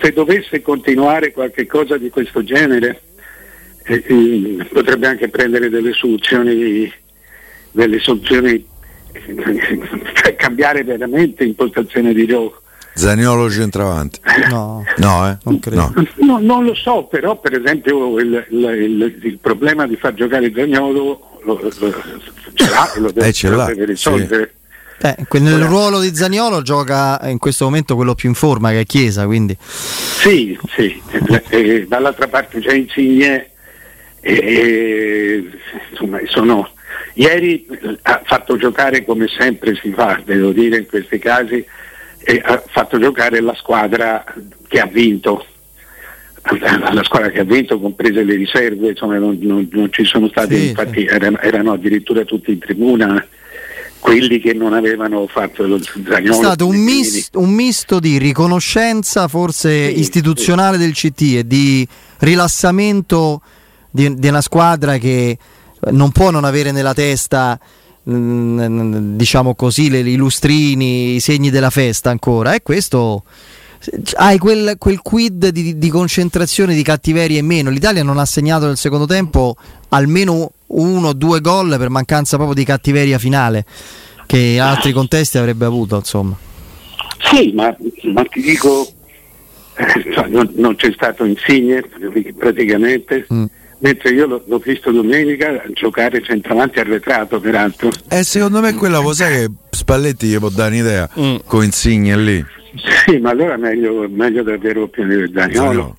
se 0.00 0.12
dovesse 0.12 0.62
continuare 0.62 1.32
qualche 1.32 1.66
cosa 1.66 1.98
di 1.98 2.08
questo 2.08 2.42
genere 2.42 3.00
eh, 3.86 4.04
eh, 4.06 4.66
potrebbe 4.72 5.06
anche 5.06 5.28
prendere 5.28 5.68
delle 5.68 5.92
soluzioni, 5.92 6.92
delle 7.70 7.98
soluzioni 7.98 8.66
cioè 10.14 10.36
cambiare 10.36 10.84
veramente 10.84 11.44
impostazione 11.44 12.12
di 12.12 12.26
gioco. 12.26 12.62
Zaniolo 12.94 13.50
centravanti? 13.50 14.20
No, 14.48 14.82
no, 14.96 15.28
eh? 15.28 15.36
non 15.44 15.58
credo. 15.58 15.92
No. 15.94 16.06
No, 16.16 16.38
non 16.40 16.64
lo 16.64 16.74
so, 16.74 17.04
però 17.04 17.38
per 17.38 17.54
esempio 17.54 18.18
il, 18.18 18.46
il, 18.50 18.64
il, 18.64 19.18
il 19.22 19.38
problema 19.38 19.86
di 19.86 19.96
far 19.96 20.14
giocare 20.14 20.50
Zaniolo 20.54 21.40
lo, 21.42 21.60
lo, 21.60 21.70
ce 22.54 22.70
l'ha 22.70 22.92
e 22.94 23.00
lo 23.00 23.12
deve, 23.12 23.28
eh, 23.28 23.32
ce 23.32 23.48
l'ha, 23.50 23.66
deve 23.66 23.84
risolvere. 23.84 24.50
Sì. 24.98 25.06
Eh, 25.06 25.40
nel 25.40 25.62
ruolo 25.64 26.00
di 26.00 26.14
Zaniolo 26.14 26.62
gioca 26.62 27.20
in 27.24 27.36
questo 27.36 27.66
momento 27.66 27.96
quello 27.96 28.14
più 28.14 28.30
in 28.30 28.34
forma 28.34 28.70
che 28.70 28.80
è 28.80 28.86
Chiesa, 28.86 29.26
quindi. 29.26 29.54
Sì, 29.60 30.58
sì. 30.74 31.00
e, 31.50 31.84
dall'altra 31.86 32.28
parte 32.28 32.60
c'è 32.60 32.72
Insigne 32.72 33.50
e, 34.34 35.44
insomma 35.90 36.18
sono 36.24 36.68
Ieri 37.14 37.66
ha 38.02 38.22
fatto 38.24 38.56
giocare 38.58 39.04
come 39.04 39.26
sempre 39.26 39.74
si 39.74 39.90
fa, 39.90 40.20
devo 40.22 40.50
dire 40.50 40.78
in 40.78 40.86
questi 40.86 41.18
casi, 41.18 41.64
e 42.18 42.42
ha 42.44 42.62
fatto 42.66 42.98
giocare 42.98 43.40
la 43.40 43.54
squadra 43.54 44.22
che 44.68 44.80
ha 44.80 44.86
vinto, 44.86 45.46
la 46.42 47.02
squadra 47.04 47.30
che 47.30 47.40
ha 47.40 47.44
vinto, 47.44 47.80
comprese 47.80 48.22
le 48.22 48.34
riserve, 48.34 48.90
insomma 48.90 49.16
non, 49.16 49.38
non, 49.40 49.66
non 49.72 49.90
ci 49.92 50.04
sono 50.04 50.28
stati, 50.28 50.56
sì, 50.56 50.68
infatti 50.68 51.00
sì. 51.00 51.06
Erano, 51.06 51.38
erano, 51.40 51.72
addirittura 51.72 52.24
tutti 52.24 52.52
in 52.52 52.58
tribuna 52.58 53.26
quelli 53.98 54.38
che 54.38 54.52
non 54.52 54.74
avevano 54.74 55.26
fatto 55.26 55.66
lo 55.66 55.80
Zagnolo. 55.82 56.32
È 56.32 56.34
stato 56.34 56.66
un, 56.66 56.76
mis- 56.76 57.30
un 57.32 57.50
misto 57.50 57.98
di 57.98 58.18
riconoscenza 58.18 59.26
forse 59.26 59.88
sì, 59.88 59.98
istituzionale 60.00 60.76
del 60.76 60.92
CT 60.92 61.20
e 61.36 61.46
di 61.46 61.88
rilassamento 62.18 63.40
di, 63.96 64.14
di, 64.14 64.28
una 64.28 64.42
squadra 64.42 64.98
che 64.98 65.38
non 65.90 66.12
può 66.12 66.30
non 66.30 66.44
avere 66.44 66.70
nella 66.70 66.92
testa 66.92 67.58
mm, 68.08 69.16
diciamo 69.16 69.54
così 69.54 69.88
le, 69.88 70.00
i 70.00 70.16
lustrini, 70.16 71.14
i 71.14 71.20
segni 71.20 71.50
della 71.50 71.70
festa 71.70 72.10
ancora 72.10 72.54
e 72.54 72.62
questo 72.62 73.24
hai 74.14 74.38
quel, 74.38 74.76
quel 74.78 75.00
quid 75.00 75.48
di, 75.48 75.78
di, 75.78 75.88
concentrazione 75.88 76.74
di 76.74 76.82
cattiveria 76.82 77.38
in 77.38 77.46
meno. 77.46 77.70
L'Italia 77.70 78.02
non 78.02 78.18
ha 78.18 78.24
segnato 78.24 78.66
nel 78.66 78.76
secondo 78.76 79.06
tempo 79.06 79.54
almeno 79.90 80.50
uno 80.68 81.08
o 81.08 81.12
due 81.12 81.40
gol 81.40 81.76
per 81.78 81.88
mancanza 81.88 82.36
proprio 82.36 82.56
di 82.56 82.64
cattiveria 82.64 83.18
finale 83.18 83.64
che 84.26 84.38
in 84.38 84.60
altri 84.60 84.92
contesti 84.92 85.38
avrebbe 85.38 85.66
avuto. 85.66 85.96
Insomma. 85.96 86.36
Sì, 87.30 87.52
ma, 87.54 87.74
ma 88.12 88.24
ti 88.24 88.40
dico, 88.40 88.88
eh, 89.76 90.28
non, 90.28 90.50
non, 90.56 90.74
c'è 90.74 90.90
stato 90.92 91.24
Insigne 91.24 91.84
praticamente. 92.36 93.26
Mm 93.32 93.44
mentre 93.78 94.10
io 94.10 94.26
l'ho, 94.26 94.42
l'ho, 94.46 94.58
visto 94.58 94.90
domenica 94.90 95.62
giocare 95.74 96.22
centravanti 96.22 96.80
arretrato 96.80 97.40
peraltro. 97.40 97.90
Eh, 98.08 98.22
secondo 98.22 98.60
me 98.60 98.74
quella 98.74 98.98
lo 98.98 99.12
sai 99.12 99.32
che 99.32 99.50
Spalletti 99.70 100.26
gli 100.26 100.38
può 100.38 100.48
dare 100.48 100.74
un'idea 100.74 101.08
mm. 101.18 101.36
con 101.46 101.64
Insigne 101.64 102.16
lì. 102.16 102.44
Sì, 103.06 103.18
ma 103.18 103.30
allora 103.30 103.56
meglio, 103.56 104.06
meglio 104.08 104.42
davvero 104.42 104.88
più 104.88 105.06
di 105.06 105.30
Daniolo. 105.30 105.96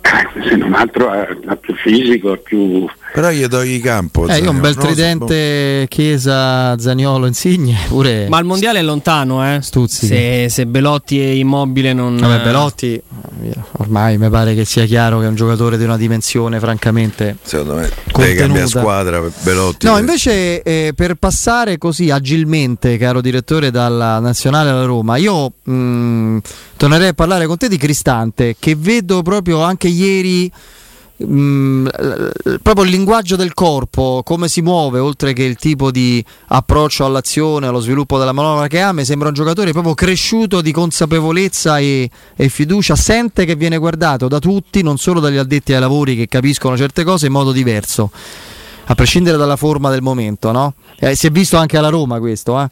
Eh, 0.00 0.48
se 0.48 0.56
non 0.56 0.72
altro 0.74 1.10
ha, 1.10 1.26
ha 1.46 1.56
più 1.56 1.74
fisico, 1.74 2.32
ha 2.32 2.36
più 2.36 2.86
però 3.12 3.30
gli 3.30 3.46
togli 3.46 3.80
campo. 3.80 4.26
Eh, 4.28 4.38
io 4.38 4.50
un 4.50 4.60
bel 4.60 4.74
tridente 4.74 5.82
so. 5.82 5.86
Chiesa, 5.88 6.78
Zagnolo, 6.78 7.26
Insigne. 7.26 7.78
Pure... 7.88 8.28
Ma 8.28 8.38
il 8.38 8.44
mondiale 8.44 8.80
è 8.80 8.82
lontano, 8.82 9.44
eh? 9.54 9.60
Stuzzi. 9.62 10.06
Se, 10.06 10.46
se 10.48 10.66
Belotti 10.66 11.20
e 11.20 11.36
Immobile 11.36 11.92
non. 11.92 12.16
Vabbè, 12.16 12.42
Belotti 12.42 13.02
ormai 13.78 14.18
mi 14.18 14.28
pare 14.30 14.54
che 14.54 14.64
sia 14.64 14.84
chiaro 14.84 15.18
che 15.18 15.26
è 15.26 15.28
un 15.28 15.34
giocatore 15.34 15.76
di 15.78 15.84
una 15.84 15.96
dimensione, 15.96 16.58
francamente. 16.58 17.36
Secondo 17.42 17.74
me 17.74 17.90
deve 18.14 18.34
cambiare 18.34 18.66
squadra 18.66 19.20
per 19.20 19.32
Belotti. 19.42 19.86
No, 19.86 19.98
invece 19.98 20.62
eh, 20.62 20.92
per 20.94 21.14
passare 21.14 21.78
così 21.78 22.10
agilmente, 22.10 22.96
caro 22.96 23.20
direttore, 23.20 23.70
dalla 23.70 24.18
nazionale 24.18 24.70
alla 24.70 24.84
Roma, 24.84 25.16
io 25.16 25.52
mh, 25.62 25.72
mm, 25.72 26.38
tornerei 26.76 27.08
a 27.08 27.14
parlare 27.14 27.46
con 27.46 27.56
te 27.56 27.68
di 27.68 27.76
Cristante, 27.76 28.56
che 28.58 28.74
vedo 28.76 29.22
proprio 29.22 29.62
anche 29.62 29.88
ieri 29.88 30.50
mm, 31.24 31.86
proprio 32.62 32.84
il 32.84 32.90
linguaggio 32.90 33.36
del 33.36 33.54
corpo, 33.54 34.22
come 34.24 34.48
si 34.48 34.62
muove, 34.62 34.98
oltre 34.98 35.32
che 35.32 35.44
il 35.44 35.56
tipo 35.56 35.90
di 35.90 36.24
approccio 36.48 37.04
all'azione, 37.04 37.66
allo 37.66 37.80
sviluppo 37.80 38.18
della 38.18 38.32
manovra 38.32 38.66
che 38.66 38.80
ha, 38.80 38.92
mi 38.92 39.04
sembra 39.04 39.28
un 39.28 39.34
giocatore 39.34 39.72
proprio 39.72 39.94
cresciuto 39.94 40.60
di 40.60 40.72
consapevolezza 40.72 41.78
e, 41.78 42.08
e 42.36 42.48
fiducia, 42.48 42.96
sente 42.96 43.44
che 43.44 43.56
viene 43.56 43.78
guardato 43.78 44.28
da 44.28 44.38
tutti, 44.38 44.82
non 44.82 44.98
solo 44.98 45.20
dagli 45.20 45.36
addetti 45.36 45.72
ai 45.72 45.80
lavori 45.80 46.16
che 46.16 46.28
capiscono 46.28 46.76
certe 46.76 47.04
cose 47.04 47.26
in 47.26 47.32
modo 47.32 47.52
diverso, 47.52 48.10
a 48.84 48.94
prescindere 48.94 49.36
dalla 49.36 49.56
forma 49.56 49.90
del 49.90 50.02
momento. 50.02 50.52
No? 50.52 50.74
Eh, 50.98 51.14
si 51.14 51.26
è 51.26 51.30
visto 51.30 51.56
anche 51.56 51.76
alla 51.76 51.88
Roma 51.88 52.18
questo. 52.18 52.60
Eh? 52.60 52.68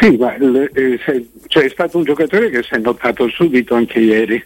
Sì, 0.00 0.16
ma 0.16 0.34
eh, 0.34 0.98
cioè, 1.46 1.64
è 1.64 1.68
stato 1.70 1.98
un 1.98 2.04
giocatore 2.04 2.50
che 2.50 2.62
si 2.62 2.74
è 2.74 2.78
notato 2.78 3.28
subito 3.30 3.74
anche 3.74 3.98
ieri 3.98 4.42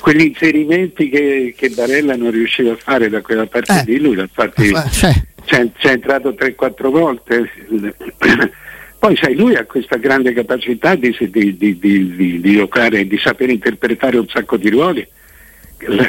quegli 0.00 0.22
inserimenti 0.22 1.08
che, 1.08 1.54
che, 1.56 1.70
Barella 1.70 2.16
non 2.16 2.30
riusciva 2.30 2.72
a 2.72 2.76
fare 2.76 3.08
da 3.08 3.20
quella 3.20 3.46
parte 3.46 3.80
eh. 3.80 3.84
di 3.84 3.98
lui, 3.98 4.18
infatti 4.18 4.72
cioè. 4.90 5.12
c'è, 5.44 5.68
c'è 5.76 5.90
entrato 5.92 6.30
3-4 6.30 6.90
volte. 6.90 7.50
Poi 8.98 9.16
sai, 9.16 9.34
lui 9.34 9.54
ha 9.54 9.64
questa 9.64 9.96
grande 9.96 10.32
capacità 10.32 10.94
di, 10.94 11.14
di, 11.18 11.56
di, 11.56 11.78
di, 11.78 12.40
di 12.40 12.52
giocare, 12.52 13.06
di 13.06 13.18
saper 13.18 13.50
interpretare 13.50 14.18
un 14.18 14.26
sacco 14.28 14.56
di 14.56 14.70
ruoli. 14.70 15.06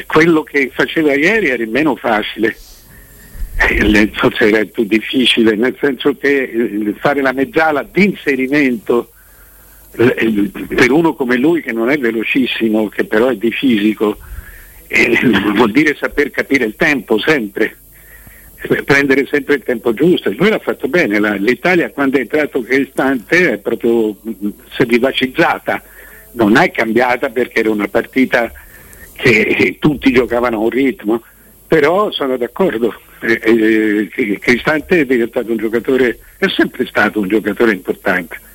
Quello 0.05 0.43
che 0.43 0.71
faceva 0.73 1.13
ieri 1.13 1.49
era 1.49 1.65
meno 1.67 1.95
facile, 1.97 2.55
eh, 3.69 4.09
forse 4.13 4.47
era 4.47 4.63
più 4.65 4.85
difficile, 4.85 5.55
nel 5.55 5.75
senso 5.79 6.15
che 6.15 6.43
eh, 6.43 6.95
fare 6.99 7.21
la 7.21 7.33
mezzala 7.33 7.83
di 7.83 8.05
inserimento 8.05 9.11
eh, 9.11 9.16
per 9.97 10.91
uno 10.91 11.15
come 11.15 11.37
lui 11.37 11.61
che 11.61 11.71
non 11.71 11.89
è 11.89 11.97
velocissimo, 11.97 12.87
che 12.87 13.05
però 13.05 13.29
è 13.29 13.35
di 13.35 13.51
fisico, 13.51 14.17
eh, 14.87 15.19
vuol 15.55 15.71
dire 15.71 15.95
saper 15.95 16.29
capire 16.29 16.65
il 16.65 16.75
tempo 16.75 17.17
sempre, 17.17 17.75
prendere 18.85 19.25
sempre 19.25 19.55
il 19.55 19.63
tempo 19.63 19.93
giusto. 19.93 20.31
Lui 20.37 20.49
l'ha 20.49 20.59
fatto 20.59 20.87
bene, 20.87 21.19
l'Italia 21.39 21.89
quando 21.89 22.17
è 22.17 22.21
entrato 22.21 22.61
Cristante 22.61 23.53
è 23.53 23.57
proprio 23.57 24.15
si 24.21 24.83
è 24.83 24.85
vivacizzata, 24.85 25.81
non 26.33 26.57
è 26.57 26.69
cambiata 26.69 27.29
perché 27.29 27.61
era 27.61 27.71
una 27.71 27.87
partita 27.87 28.51
che 29.13 29.77
tutti 29.79 30.11
giocavano 30.11 30.57
a 30.57 30.59
un 30.59 30.69
ritmo, 30.69 31.23
però 31.65 32.11
sono 32.11 32.37
d'accordo, 32.37 32.93
eh, 33.21 34.09
eh, 34.13 34.37
Cristante 34.39 34.99
è 34.99 35.05
diventato 35.05 35.49
un 35.49 35.57
giocatore, 35.57 36.19
è 36.37 36.47
sempre 36.49 36.85
stato 36.85 37.19
un 37.19 37.27
giocatore 37.27 37.71
importante 37.71 38.45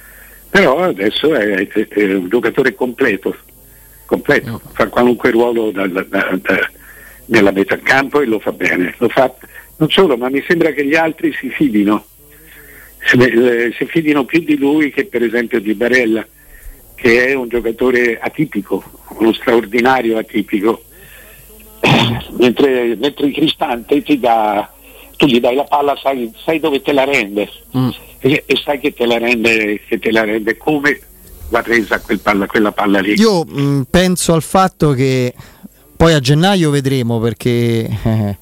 però 0.52 0.80
adesso 0.80 1.34
è, 1.34 1.66
è, 1.66 1.88
è 1.88 2.12
un 2.12 2.28
giocatore 2.28 2.74
completo, 2.74 3.34
completo, 4.04 4.60
fa 4.74 4.86
qualunque 4.88 5.30
ruolo 5.30 5.70
da, 5.70 5.86
da, 5.86 6.02
da, 6.02 6.70
nella 7.24 7.52
metà 7.52 7.78
campo 7.78 8.20
e 8.20 8.26
lo 8.26 8.38
fa 8.38 8.52
bene. 8.52 8.94
Lo 8.98 9.08
fa, 9.08 9.34
non 9.78 9.88
solo, 9.88 10.18
ma 10.18 10.28
mi 10.28 10.44
sembra 10.46 10.72
che 10.72 10.84
gli 10.84 10.94
altri 10.94 11.32
si 11.32 11.48
fidino, 11.48 12.04
si, 13.02 13.16
eh, 13.16 13.72
si 13.78 13.86
fidino 13.86 14.26
più 14.26 14.40
di 14.40 14.58
lui 14.58 14.90
che 14.90 15.06
per 15.06 15.22
esempio 15.22 15.58
di 15.58 15.72
Barella, 15.72 16.22
che 16.96 17.28
è 17.28 17.32
un 17.32 17.48
giocatore 17.48 18.18
atipico, 18.20 18.84
uno 19.20 19.32
straordinario 19.32 20.18
atipico. 20.18 20.82
mentre, 22.36 22.94
mentre 22.96 23.26
il 23.28 23.32
Cristante 23.32 24.02
ti 24.02 24.20
dà, 24.20 24.70
tu 25.16 25.24
gli 25.24 25.40
dai 25.40 25.54
la 25.54 25.64
palla, 25.64 25.96
sai, 25.96 26.30
sai 26.44 26.60
dove 26.60 26.82
te 26.82 26.92
la 26.92 27.04
rende. 27.04 27.48
Mm 27.74 27.88
e, 28.22 28.44
e 28.46 28.60
sai 28.64 28.78
che 28.78 28.94
te 28.94 29.04
la 29.04 29.18
rende, 29.18 29.80
che 29.86 29.98
te 29.98 30.12
la 30.12 30.22
rende 30.22 30.56
come 30.56 30.98
va 31.48 31.60
resa 31.60 32.00
quel 32.00 32.20
palla, 32.20 32.46
quella 32.46 32.70
palla 32.70 33.00
lì. 33.00 33.14
Io 33.18 33.44
mh, 33.44 33.60
mm, 33.60 33.80
penso 33.90 34.32
al 34.32 34.42
fatto 34.42 34.92
che 34.92 35.34
poi 35.96 36.14
a 36.14 36.20
gennaio 36.20 36.70
vedremo 36.70 37.18
perché 37.18 37.88
eh, 38.02 38.36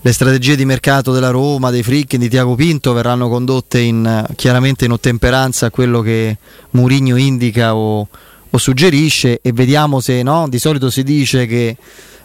le 0.00 0.12
strategie 0.12 0.56
di 0.56 0.64
mercato 0.64 1.12
della 1.12 1.30
Roma, 1.30 1.70
dei 1.70 1.84
Fricchi, 1.84 2.18
di 2.18 2.28
Tiago 2.28 2.56
Pinto 2.56 2.92
verranno 2.92 3.28
condotte 3.28 3.78
in, 3.78 4.26
chiaramente 4.34 4.84
in 4.84 4.90
ottemperanza 4.90 5.66
a 5.66 5.70
quello 5.70 6.00
che 6.00 6.36
Murigno 6.70 7.16
indica 7.16 7.76
o, 7.76 8.08
o 8.50 8.58
suggerisce 8.58 9.38
e 9.40 9.52
vediamo 9.52 10.00
se 10.00 10.24
no, 10.24 10.48
di 10.48 10.58
solito 10.58 10.90
si 10.90 11.04
dice 11.04 11.46
che 11.46 11.76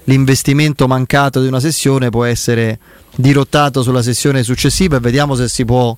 l'investimento 0.05 0.88
mancato 0.88 1.39
di 1.39 1.48
una 1.48 1.60
sessione 1.60 2.10
può 2.10 2.25
essere 2.25 2.79
dirottato 3.15 3.84
sulla 3.84 4.01
sessione 4.01 4.41
successiva 4.41 4.98
e 4.98 5.00
vediamo 5.00 5.36
se 5.36 5.48
si 5.48 5.65
può 5.65 5.96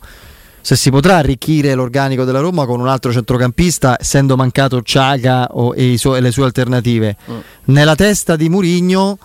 se 0.61 0.75
si 0.75 0.89
potrà 0.89 1.17
arricchire 1.17 1.73
l'organico 1.73 2.23
della 2.23 2.39
Roma 2.39 2.65
con 2.65 2.79
un 2.79 2.87
altro 2.87 3.11
centrocampista, 3.11 3.97
essendo 3.99 4.35
mancato 4.35 4.81
Ciaga 4.81 5.49
e, 5.75 5.97
su- 5.97 6.15
e, 6.15 6.21
le 6.21 6.31
sue 6.31 6.45
alternative. 6.45 7.15
Mm. 7.29 7.37
Nella 7.65 7.95
testa 7.95 8.35
di 8.35 8.47
Murigno, 8.47 9.17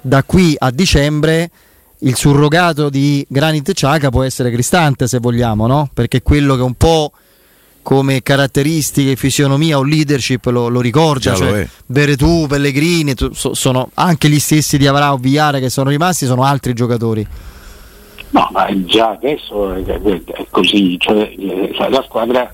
da 0.00 0.22
qui 0.24 0.54
a 0.58 0.70
dicembre, 0.70 1.50
il 2.00 2.16
surrogato 2.16 2.88
di 2.88 3.24
Granit 3.28 3.72
Ciaga 3.72 4.10
può 4.10 4.22
essere 4.22 4.50
Cristante, 4.50 5.06
se 5.06 5.18
vogliamo, 5.18 5.66
no? 5.66 5.90
Perché 5.92 6.22
quello 6.22 6.56
che 6.56 6.62
un 6.62 6.74
po' 6.74 7.12
come 7.82 8.22
caratteristiche, 8.22 9.16
fisionomia 9.16 9.78
o 9.78 9.82
leadership 9.82 10.46
lo, 10.46 10.68
lo 10.68 10.80
ricorda. 10.80 11.34
Cioè, 11.34 11.68
Beretù, 11.86 12.46
Pellegrini, 12.46 13.14
tu, 13.14 13.30
sono 13.32 13.90
anche 13.94 14.28
gli 14.28 14.38
stessi 14.38 14.76
di 14.78 14.86
Avrao 14.86 15.16
Viare 15.16 15.60
che 15.60 15.70
sono 15.70 15.90
rimasti, 15.90 16.26
sono 16.26 16.44
altri 16.44 16.72
giocatori. 16.72 17.26
No, 18.30 18.48
ma 18.52 18.68
già 18.84 19.10
adesso 19.10 19.74
è 19.74 20.46
così, 20.50 20.98
cioè, 20.98 21.32
la 21.88 22.02
squadra 22.02 22.52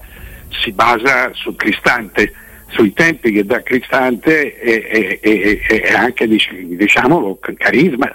si 0.49 0.73
basa 0.73 1.31
su 1.35 1.55
Cristante, 1.55 2.33
sui 2.69 2.93
tempi 2.93 3.31
che 3.31 3.45
dà 3.45 3.63
Cristante 3.63 4.59
e, 4.59 5.19
e, 5.21 5.61
e 5.69 5.95
anche 5.95 6.27
diciamolo 6.27 7.39
carisma 7.57 8.15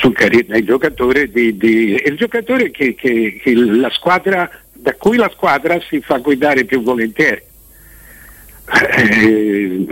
sul 0.00 0.14
carisma 0.14 0.56
il 0.56 0.64
giocatore, 0.64 1.30
di, 1.30 1.56
di, 1.56 2.00
il 2.04 2.16
giocatore 2.16 2.70
che, 2.70 2.94
che, 2.94 3.38
che 3.42 3.54
squadra, 3.90 4.50
da 4.72 4.94
cui 4.94 5.18
la 5.18 5.30
squadra 5.30 5.78
si 5.80 6.00
fa 6.00 6.16
guidare 6.18 6.64
più 6.64 6.82
volentieri. 6.82 7.42
Eh, 8.96 9.86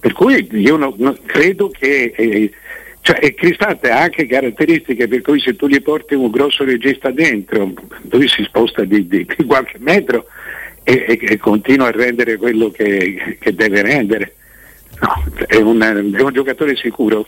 per 0.00 0.12
cui 0.12 0.46
io 0.52 0.76
no, 0.76 0.94
no, 0.98 1.16
credo 1.24 1.70
che 1.70 2.12
eh, 2.14 2.50
cioè, 3.08 3.32
Cristante 3.32 3.88
ha 3.88 4.02
anche 4.02 4.26
caratteristiche 4.26 5.08
per 5.08 5.22
cui 5.22 5.40
se 5.40 5.56
tu 5.56 5.66
gli 5.66 5.80
porti 5.80 6.12
un 6.12 6.30
grosso 6.30 6.62
regista 6.62 7.10
dentro, 7.10 7.72
lui 8.10 8.28
si 8.28 8.42
sposta 8.44 8.84
di, 8.84 9.06
di, 9.06 9.26
di 9.34 9.44
qualche 9.44 9.78
metro 9.78 10.26
e, 10.82 11.06
e, 11.08 11.18
e, 11.18 11.38
continua 11.38 11.86
a 11.86 11.90
rendere 11.90 12.36
quello 12.36 12.70
che, 12.70 13.38
che 13.40 13.54
deve 13.54 13.80
rendere. 13.80 14.34
No, 15.00 15.24
è, 15.46 15.56
un, 15.56 15.80
è, 15.80 16.20
un, 16.20 16.32
giocatore 16.34 16.76
sicuro. 16.76 17.26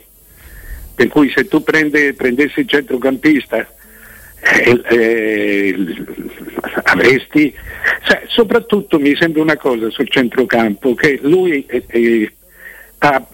Per 0.94 1.08
cui 1.08 1.32
se 1.34 1.48
tu 1.48 1.62
prende, 1.62 2.12
prendessi 2.12 2.60
il 2.60 2.68
centrocampista 2.68 3.66
eh, 4.42 4.82
eh, 4.86 6.04
avresti, 6.82 7.54
cioè, 8.04 8.24
soprattutto 8.26 8.98
mi 8.98 9.16
sembra 9.16 9.40
una 9.40 9.56
cosa 9.56 9.88
sul 9.88 10.10
centrocampo 10.10 10.92
che 10.92 11.20
lui 11.22 11.64
eh, 11.66 11.84
eh 11.86 12.32
ha 12.98 13.26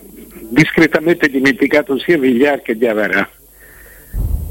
discretamente 0.48 1.28
dimenticato 1.28 1.98
sia 1.98 2.18
Vigliar 2.18 2.62
che 2.62 2.76
Diavara. 2.76 3.28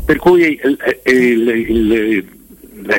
Per 0.05 0.17
cui 0.17 0.59
il, 0.63 0.77
il, 1.03 1.47
il, 1.49 2.25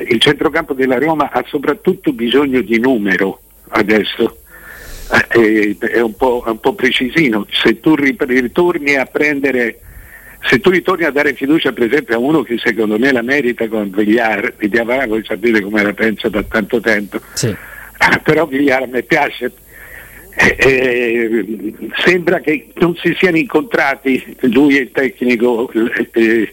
il, 0.08 0.20
centrocampo 0.20 0.74
della 0.74 0.98
Roma 0.98 1.30
ha 1.30 1.44
soprattutto 1.46 2.12
bisogno 2.12 2.60
di 2.62 2.78
numero 2.80 3.40
adesso. 3.68 4.38
Eh, 5.30 5.76
è 5.78 6.00
un 6.00 6.16
po', 6.16 6.42
un 6.44 6.58
po 6.58 6.74
precisino. 6.74 7.46
Se 7.50 7.78
tu 7.78 7.94
ritorni 7.94 8.96
a 8.96 9.04
prendere 9.04 9.80
se 10.48 10.60
tu 10.60 10.70
ritorni 10.70 11.04
a 11.04 11.10
dare 11.10 11.34
fiducia 11.34 11.72
per 11.72 11.84
esempio 11.84 12.14
a 12.14 12.18
uno 12.18 12.42
che 12.42 12.56
secondo 12.58 12.98
me 12.98 13.10
la 13.10 13.22
merita 13.22 13.66
con 13.68 13.90
Vigliar 13.90 14.54
di 14.56 14.68
Diavara 14.68 15.06
voi 15.06 15.24
sapete 15.24 15.60
come 15.60 15.82
la 15.82 15.92
penso 15.92 16.28
da 16.28 16.42
tanto 16.42 16.80
tempo. 16.80 17.18
Sì. 17.32 17.54
però 18.22 18.46
Vigliar 18.46 18.82
a 18.82 18.86
me 18.86 19.02
piace 19.02 19.52
eh, 20.38 20.56
eh, 20.58 21.74
sembra 22.04 22.40
che 22.40 22.68
non 22.74 22.94
si 22.96 23.14
siano 23.18 23.38
incontrati 23.38 24.36
lui 24.40 24.76
e 24.76 24.82
il 24.82 24.90
tecnico 24.92 25.70
eh, 26.12 26.52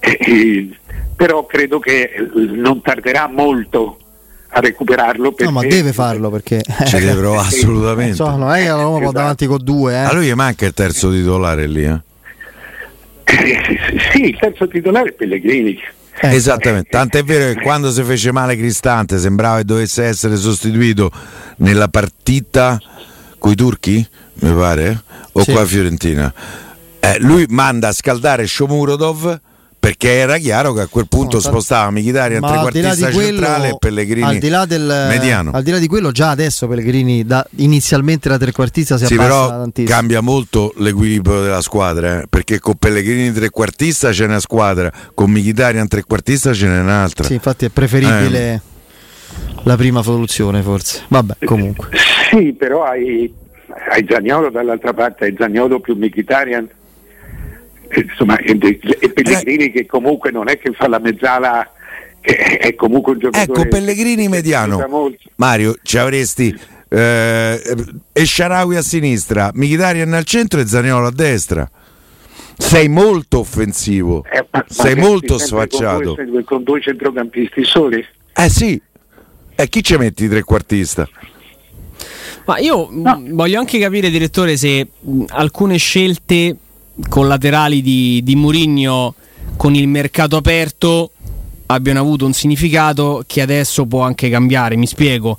eh, 0.00 0.68
però 1.14 1.46
credo 1.46 1.78
che 1.78 2.10
non 2.34 2.82
tarderà 2.82 3.28
molto 3.28 3.98
a 4.48 4.60
recuperarlo 4.60 5.30
perché... 5.30 5.44
no 5.44 5.60
ma 5.60 5.66
deve 5.66 5.92
farlo 5.92 6.28
perché 6.28 6.60
ci 6.86 6.98
deve 6.98 7.20
provare 7.20 7.46
assolutamente 7.46 8.14
so, 8.14 8.36
non 8.36 8.52
è 8.52 8.62
che 8.62 8.68
la 8.68 8.82
Roma 8.82 8.98
esatto. 8.98 9.12
davanti 9.12 9.46
con 9.46 9.62
due 9.62 9.92
eh. 9.92 9.96
a 9.96 10.12
lui 10.12 10.34
manca 10.34 10.66
il 10.66 10.74
terzo 10.74 11.10
titolare 11.10 11.66
lì 11.68 11.84
eh? 11.84 12.00
sì 14.12 14.24
il 14.24 14.36
terzo 14.38 14.66
titolare 14.66 15.10
è 15.10 15.12
Pellegrini 15.12 15.78
eh, 16.20 16.34
Esattamente, 16.34 16.88
tanto 16.90 17.18
è 17.18 17.24
vero 17.24 17.52
che 17.52 17.60
quando 17.60 17.90
si 17.90 18.02
fece 18.02 18.32
male 18.32 18.56
Cristante 18.56 19.18
sembrava 19.18 19.58
che 19.58 19.64
dovesse 19.64 20.04
essere 20.04 20.36
sostituito 20.36 21.10
nella 21.56 21.88
partita 21.88 22.78
con 23.38 23.52
i 23.52 23.54
turchi, 23.54 24.06
mi 24.34 24.54
pare, 24.54 25.02
o 25.32 25.42
sì. 25.42 25.52
qua 25.52 25.62
a 25.62 25.66
Fiorentina. 25.66 26.32
Eh, 27.00 27.18
lui 27.20 27.44
manda 27.48 27.88
a 27.88 27.92
scaldare 27.92 28.46
Shomurodov 28.46 29.40
perché 29.84 30.12
era 30.12 30.38
chiaro 30.38 30.72
che 30.72 30.80
a 30.80 30.86
quel 30.86 31.06
punto 31.08 31.36
no, 31.36 31.42
spostava 31.42 31.90
Mkhitaryan 31.90 32.40
trequartista 32.40 33.12
centrale 33.12 33.68
e 33.68 33.76
Pellegrini 33.78 34.26
al 34.26 34.38
di 34.38 34.48
là 34.48 34.64
del, 34.64 35.06
mediano. 35.10 35.50
Al 35.52 35.62
di 35.62 35.70
là 35.72 35.78
di 35.78 35.86
quello 35.86 36.10
già 36.10 36.30
adesso 36.30 36.66
Pellegrini 36.66 37.22
da, 37.24 37.46
inizialmente 37.56 38.30
da 38.30 38.38
trequartista 38.38 38.96
si 38.96 39.04
sì, 39.04 39.16
però 39.16 39.48
tantissimo. 39.48 39.94
cambia 39.94 40.22
molto 40.22 40.72
l'equilibrio 40.78 41.42
della 41.42 41.60
squadra 41.60 42.22
eh? 42.22 42.26
perché 42.30 42.60
con 42.60 42.76
Pellegrini 42.76 43.30
trequartista 43.30 44.08
c'è 44.08 44.24
una 44.24 44.40
squadra, 44.40 44.90
con 45.12 45.30
Mkhitaryan 45.30 45.86
trequartista 45.86 46.54
ce 46.54 46.66
n'è 46.66 46.80
un'altra. 46.80 47.24
Sì, 47.24 47.34
infatti 47.34 47.66
è 47.66 47.68
preferibile 47.68 48.54
eh. 48.54 48.60
la 49.64 49.76
prima 49.76 50.00
soluzione 50.00 50.62
forse. 50.62 51.02
Vabbè, 51.08 51.44
comunque. 51.44 51.88
Sì, 52.30 52.54
però 52.54 52.84
hai, 52.84 53.30
hai 53.90 54.06
Zagnolo 54.08 54.48
dall'altra 54.48 54.94
parte, 54.94 55.26
hai 55.26 55.34
Zagnolo 55.38 55.78
più 55.80 55.94
Mkhitaryan 55.94 56.68
insomma, 58.00 58.36
e, 58.38 58.56
Pellegrini 58.56 59.64
eh. 59.64 59.70
che 59.70 59.86
comunque 59.86 60.30
non 60.30 60.48
è 60.48 60.58
che 60.58 60.72
fa 60.72 60.88
la 60.88 60.98
mezzala 60.98 61.70
è 62.20 62.74
comunque 62.74 63.12
un 63.12 63.18
giocatore 63.18 63.60
ecco 63.60 63.68
Pellegrini 63.68 64.28
mediano 64.28 65.12
Mario 65.36 65.76
ci 65.82 65.98
avresti 65.98 66.58
eh, 66.88 67.60
Esciarawi 68.12 68.76
a 68.76 68.82
sinistra 68.82 69.50
Michitarian 69.52 70.12
al 70.14 70.24
centro 70.24 70.60
e 70.60 70.66
Zaniolo 70.66 71.08
a 71.08 71.12
destra 71.12 71.70
sei 72.56 72.88
molto 72.88 73.40
offensivo 73.40 74.24
eh, 74.30 74.46
ma, 74.50 74.64
sei 74.66 74.94
ma 74.94 75.02
molto 75.02 75.36
sfacciato 75.36 76.14
con 76.14 76.24
due, 76.24 76.44
con 76.44 76.62
due 76.62 76.80
centrocampisti 76.80 77.62
soli 77.64 78.04
eh 78.32 78.48
sì 78.48 78.80
e 79.56 79.68
chi 79.68 79.84
ci 79.84 79.96
metti 79.96 80.28
trequartista? 80.28 81.08
Ma 82.46 82.58
io 82.58 82.88
no. 82.90 83.22
voglio 83.30 83.58
anche 83.58 83.78
capire, 83.78 84.10
direttore, 84.10 84.56
se 84.56 84.88
alcune 85.28 85.76
scelte 85.76 86.56
collaterali 87.08 87.82
di, 87.82 88.20
di 88.22 88.36
Murigno 88.36 89.14
con 89.56 89.74
il 89.74 89.88
mercato 89.88 90.36
aperto 90.36 91.10
abbiano 91.66 92.00
avuto 92.00 92.26
un 92.26 92.32
significato 92.32 93.24
che 93.26 93.40
adesso 93.40 93.86
può 93.86 94.02
anche 94.02 94.28
cambiare. 94.28 94.76
Mi 94.76 94.86
spiego. 94.86 95.38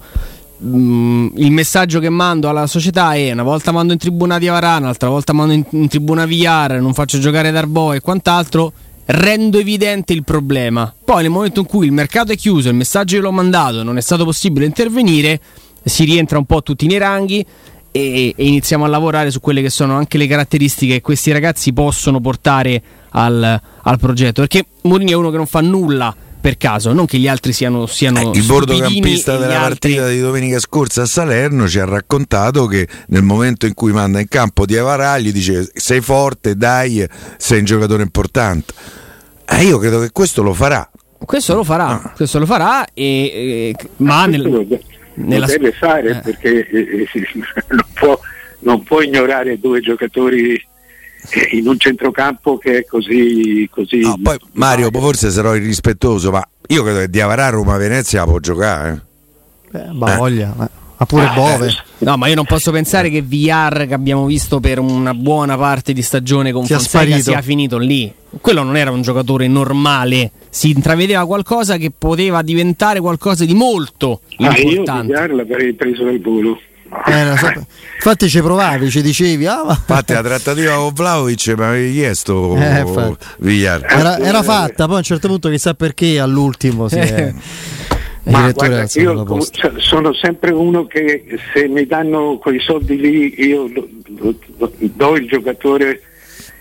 Mm, 0.63 1.27
il 1.35 1.51
messaggio 1.51 1.99
che 1.99 2.09
mando 2.09 2.47
alla 2.47 2.65
società 2.65 3.13
è 3.13 3.31
una 3.31 3.43
volta 3.43 3.71
mando 3.71 3.93
in 3.93 3.99
tribuna 3.99 4.39
di 4.39 4.47
Avarana, 4.47 4.85
un'altra 4.85 5.09
volta 5.09 5.33
mando 5.33 5.53
in, 5.53 5.65
in 5.71 5.87
tribuna 5.87 6.25
Villar, 6.25 6.79
non 6.79 6.93
faccio 6.93 7.19
giocare 7.19 7.51
Darbo 7.51 7.93
e 7.93 7.99
quant'altro. 7.99 8.71
Rendo 9.07 9.59
evidente 9.59 10.13
il 10.13 10.23
problema. 10.23 10.91
Poi, 11.03 11.21
nel 11.21 11.29
momento 11.29 11.59
in 11.59 11.67
cui 11.67 11.85
il 11.85 11.91
mercato 11.91 12.31
è 12.31 12.35
chiuso, 12.35 12.69
il 12.69 12.75
messaggio 12.75 13.17
che 13.17 13.21
l'ho 13.21 13.31
mandato, 13.31 13.83
non 13.83 13.97
è 13.97 14.01
stato 14.01 14.25
possibile 14.25 14.65
intervenire, 14.65 15.39
si 15.83 16.05
rientra 16.05 16.39
un 16.39 16.45
po' 16.45 16.63
tutti 16.63 16.87
nei 16.87 16.97
ranghi 16.97 17.45
e, 17.95 18.33
e, 18.35 18.45
iniziamo 18.45 18.83
a 18.83 18.87
lavorare 18.89 19.31
su 19.31 19.39
quelle 19.39 19.61
che 19.61 19.69
sono 19.69 19.95
anche 19.95 20.17
le 20.17 20.27
caratteristiche 20.27 20.95
che 20.95 21.01
questi 21.01 21.31
ragazzi 21.31 21.71
possono 21.71 22.19
portare 22.19 22.81
al, 23.11 23.61
al 23.83 23.99
progetto. 23.99 24.41
Perché 24.41 24.65
Mourinho 24.81 25.11
è 25.11 25.15
uno 25.15 25.31
che 25.31 25.37
non 25.37 25.47
fa 25.47 25.61
nulla 25.61 26.13
per 26.41 26.57
caso, 26.57 26.91
non 26.91 27.05
che 27.05 27.17
gli 27.17 27.27
altri 27.29 27.53
siano, 27.53 27.85
siano 27.85 28.33
eh, 28.33 28.37
il 28.37 28.43
bordocampista 28.43 29.37
della 29.37 29.61
altri... 29.61 29.93
partita 29.93 30.09
di 30.09 30.19
domenica 30.19 30.59
scorsa 30.59 31.03
a 31.03 31.05
Salerno 31.05 31.69
ci 31.69 31.79
ha 31.79 31.85
raccontato 31.85 32.65
che 32.67 32.85
nel 33.07 33.23
momento 33.23 33.65
in 33.65 33.73
cui 33.73 33.93
manda 33.93 34.19
in 34.19 34.27
campo 34.27 34.65
di 34.65 34.77
Avarà 34.77 35.17
gli 35.17 35.31
dice 35.31 35.67
sei 35.73 36.01
forte, 36.01 36.55
dai, 36.55 37.07
sei 37.37 37.59
un 37.59 37.65
giocatore 37.65 38.03
importante. 38.03 38.73
Eh, 39.45 39.63
io 39.63 39.77
credo 39.77 40.01
che 40.01 40.11
questo 40.11 40.43
lo 40.43 40.53
farà. 40.53 40.87
Questo 41.17 41.55
lo 41.55 41.63
farà, 41.63 41.87
ah. 41.87 42.11
questo 42.13 42.39
lo 42.39 42.45
farà, 42.45 42.85
e, 42.93 43.73
e, 43.73 43.75
ma 43.97 44.25
nel, 44.25 44.67
nella... 45.15 45.45
deve 45.45 45.71
fare 45.71 46.09
eh. 46.09 46.19
perché 46.21 46.67
eh, 46.69 47.07
eh 47.13 47.27
non, 47.69 47.85
può, 47.93 48.19
non, 48.59 48.83
può, 48.83 49.01
ignorare 49.01 49.59
due 49.59 49.81
giocatori 49.81 50.53
eh, 50.53 51.49
in 51.51 51.67
un 51.67 51.77
centrocampo 51.77 52.57
che 52.57 52.79
è 52.79 52.85
così, 52.85 53.67
così 53.71 54.01
no, 54.01 54.17
poi 54.21 54.37
Mario 54.53 54.89
forse 54.91 55.29
sarò 55.31 55.55
irrispettoso 55.55 56.31
ma 56.31 56.47
io 56.67 56.83
credo 56.83 56.99
che 56.99 57.09
Diavarà 57.09 57.49
Roma 57.49 57.77
Venezia 57.77 58.23
può 58.25 58.39
giocare 58.39 59.05
eh. 59.71 59.79
eh 59.79 59.91
ma 59.91 60.15
voglia 60.15 60.53
ma 60.55 60.69
pure 61.03 61.29
Bove 61.33 61.75
no 61.99 62.15
ma 62.15 62.27
io 62.27 62.35
non 62.35 62.45
posso 62.45 62.71
pensare 62.71 63.09
che 63.09 63.21
VR 63.21 63.85
che 63.87 63.93
abbiamo 63.93 64.25
visto 64.25 64.61
per 64.61 64.79
una 64.79 65.13
buona 65.13 65.57
parte 65.57 65.91
di 65.91 66.01
stagione 66.01 66.53
con 66.53 66.65
sia 66.65 66.77
Fonseca 66.77 67.03
sparito. 67.03 67.31
sia 67.31 67.41
finito 67.41 67.77
lì 67.77 68.13
quello 68.39 68.63
non 68.63 68.77
era 68.77 68.91
un 68.91 69.01
giocatore 69.01 69.47
normale 69.47 70.31
si 70.55 70.69
intravedeva 70.69 71.25
qualcosa 71.25 71.75
che 71.75 71.91
poteva 71.91 72.41
diventare 72.41 73.01
qualcosa 73.01 73.43
di 73.43 73.53
molto 73.53 74.21
ah, 74.37 74.57
importante. 74.57 75.11
Io 75.11 75.35
l'avrei 75.35 75.73
preso 75.73 76.05
dal 76.05 76.21
volo. 76.21 76.57
Eh, 77.07 77.37
so. 77.37 77.51
Infatti 77.95 78.29
ci 78.29 78.41
provavi, 78.41 78.89
ci 78.89 79.01
dicevi. 79.01 79.45
Ah, 79.47 79.63
ma... 79.65 79.71
Infatti 79.77 80.13
la 80.13 80.21
trattativa 80.21 80.75
con 80.75 80.93
Vlaovic 80.93 81.47
mi 81.57 81.63
avevi 81.63 81.93
chiesto 81.93 82.55
eh, 82.55 83.15
Villar. 83.39 83.83
Era, 83.83 84.17
era, 84.17 84.43
fatta, 84.43 84.85
poi 84.85 84.95
a 84.95 84.97
un 84.99 85.03
certo 85.03 85.27
punto 85.27 85.49
chissà 85.49 85.73
perché 85.73 86.19
all'ultimo 86.19 86.87
si 86.87 86.99
è... 86.99 87.33
Ma 88.25 88.51
guarda, 88.51 88.87
io 88.93 89.41
cioè, 89.51 89.73
sono 89.77 90.11
sempre 90.13 90.51
uno 90.51 90.87
che 90.87 91.37
se 91.53 91.67
mi 91.67 91.85
danno 91.85 92.37
quei 92.37 92.59
soldi 92.59 92.97
lì 92.97 93.33
io 93.37 93.69
do, 94.07 95.15
il 95.15 95.27
giocatore 95.27 96.01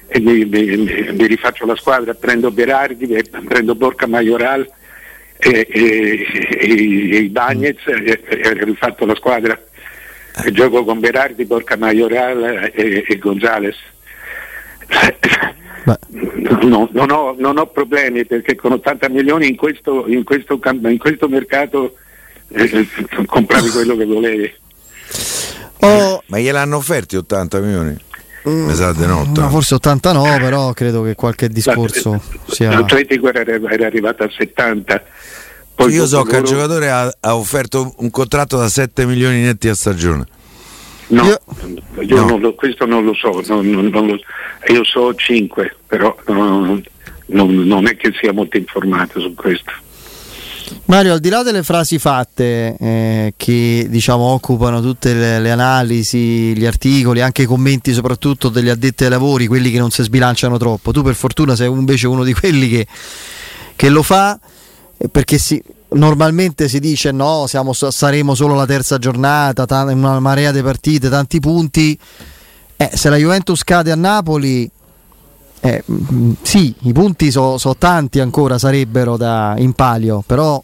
e 0.06 0.20
mi, 0.20 0.44
mi, 0.44 0.76
mi, 0.76 1.26
rifaccio 1.26 1.64
la 1.64 1.74
squadra, 1.74 2.12
prendo 2.12 2.50
Berardi, 2.50 3.06
prendo 3.46 3.74
Borca 3.74 4.06
Majoral 4.06 4.70
e, 5.38 5.66
e, 5.70 6.26
e, 6.60 6.66
i 6.66 7.28
Bagnets 7.30 7.86
e, 7.86 8.20
e 8.26 8.64
rifatto 8.64 9.06
la 9.06 9.14
squadra. 9.14 9.58
E 10.44 10.52
gioco 10.52 10.84
con 10.84 11.00
Berardi, 11.00 11.46
Borca 11.46 11.76
Majoral 11.76 12.70
e, 12.74 13.04
e 13.08 13.18
Gonzales. 13.18 13.76
No, 15.84 16.88
non, 16.92 17.10
ho, 17.10 17.34
non, 17.38 17.58
ho, 17.58 17.66
problemi 17.66 18.24
perché 18.24 18.54
con 18.54 18.72
80 18.72 19.08
milioni 19.10 19.48
in 19.48 19.56
questo, 19.56 20.06
in 20.06 20.24
questo, 20.24 20.58
in 20.62 20.98
questo 20.98 21.28
mercato 21.28 21.96
eh, 22.48 22.88
compravi 23.26 23.68
quello 23.68 23.96
che 23.96 24.04
volevi. 24.06 24.52
Oh, 25.80 26.22
ma 26.26 26.38
gliel'hanno 26.38 26.76
offerti 26.76 27.16
80 27.16 27.60
milioni? 27.60 27.96
Mm, 28.48 28.68
no, 28.68 29.48
forse 29.48 29.74
89, 29.74 30.38
però 30.38 30.72
credo 30.72 31.02
che 31.02 31.14
qualche 31.14 31.48
discorso 31.48 32.20
sia. 32.46 32.70
L'Atletico 32.70 33.28
era, 33.28 33.40
era 33.42 33.86
arrivato 33.86 34.22
a 34.22 34.30
70. 34.30 35.02
Poi 35.74 35.92
Io 35.92 36.06
so 36.06 36.22
che 36.22 36.36
il 36.36 36.44
giocatore 36.44 36.90
ha, 36.90 37.12
ha, 37.20 37.36
offerto 37.36 37.94
un 37.98 38.10
contratto 38.10 38.58
da 38.58 38.68
7 38.68 39.06
milioni 39.06 39.40
netti 39.40 39.68
a 39.68 39.74
stagione. 39.74 40.26
No, 41.08 41.24
io, 41.24 41.40
io 42.00 42.16
no. 42.16 42.26
Non 42.26 42.40
lo, 42.40 42.54
questo 42.54 42.86
non 42.86 43.04
lo 43.04 43.14
so, 43.14 43.42
non, 43.46 43.68
non, 43.68 44.06
lo, 44.06 44.18
io 44.72 44.84
so 44.84 45.14
5, 45.14 45.76
però 45.86 46.16
non 46.26 47.86
è 47.86 47.96
che 47.96 48.12
sia 48.18 48.32
molto 48.32 48.56
informato 48.56 49.20
su 49.20 49.34
questo. 49.34 49.72
Mario, 50.86 51.12
al 51.12 51.20
di 51.20 51.28
là 51.28 51.42
delle 51.42 51.62
frasi 51.62 51.98
fatte 51.98 52.76
eh, 52.78 53.34
che 53.36 53.86
diciamo 53.88 54.24
occupano 54.24 54.80
tutte 54.80 55.12
le, 55.12 55.38
le, 55.38 55.50
analisi, 55.50 56.56
gli 56.56 56.64
articoli, 56.64 57.20
anche 57.20 57.42
i 57.42 57.46
commenti 57.46 57.92
soprattutto 57.92 58.48
degli 58.48 58.68
addetti 58.68 59.04
ai 59.04 59.10
lavori, 59.10 59.46
quelli 59.46 59.70
che 59.70 59.78
non 59.78 59.90
si 59.90 60.02
sbilanciano 60.02 60.56
troppo, 60.56 60.92
tu 60.92 61.02
per 61.02 61.14
fortuna 61.14 61.54
sei 61.54 61.68
invece 61.68 62.06
uno 62.06 62.24
di 62.24 62.32
quelli 62.32 62.68
che, 62.68 62.86
che 63.76 63.88
lo 63.88 64.02
fa 64.02 64.38
perché 65.10 65.38
si, 65.38 65.62
normalmente 65.90 66.68
si 66.68 66.78
dice 66.78 67.10
no, 67.10 67.46
siamo, 67.46 67.72
saremo 67.72 68.34
solo 68.34 68.54
la 68.54 68.66
terza 68.66 68.98
giornata, 68.98 69.66
t- 69.66 69.72
una 69.72 70.20
marea 70.20 70.52
di 70.52 70.62
partite, 70.62 71.08
tanti 71.08 71.40
punti. 71.40 71.98
Eh, 72.76 72.90
se 72.92 73.08
la 73.08 73.16
Juventus 73.16 73.62
cade 73.62 73.90
a 73.90 73.96
Napoli, 73.96 74.68
eh, 75.60 75.82
mm, 75.90 76.32
sì, 76.42 76.74
i 76.82 76.92
punti 76.92 77.30
sono 77.30 77.58
so 77.58 77.76
tanti 77.76 78.20
ancora, 78.20 78.58
sarebbero 78.58 79.16
da 79.16 79.54
in 79.58 79.72
palio, 79.72 80.22
però 80.26 80.62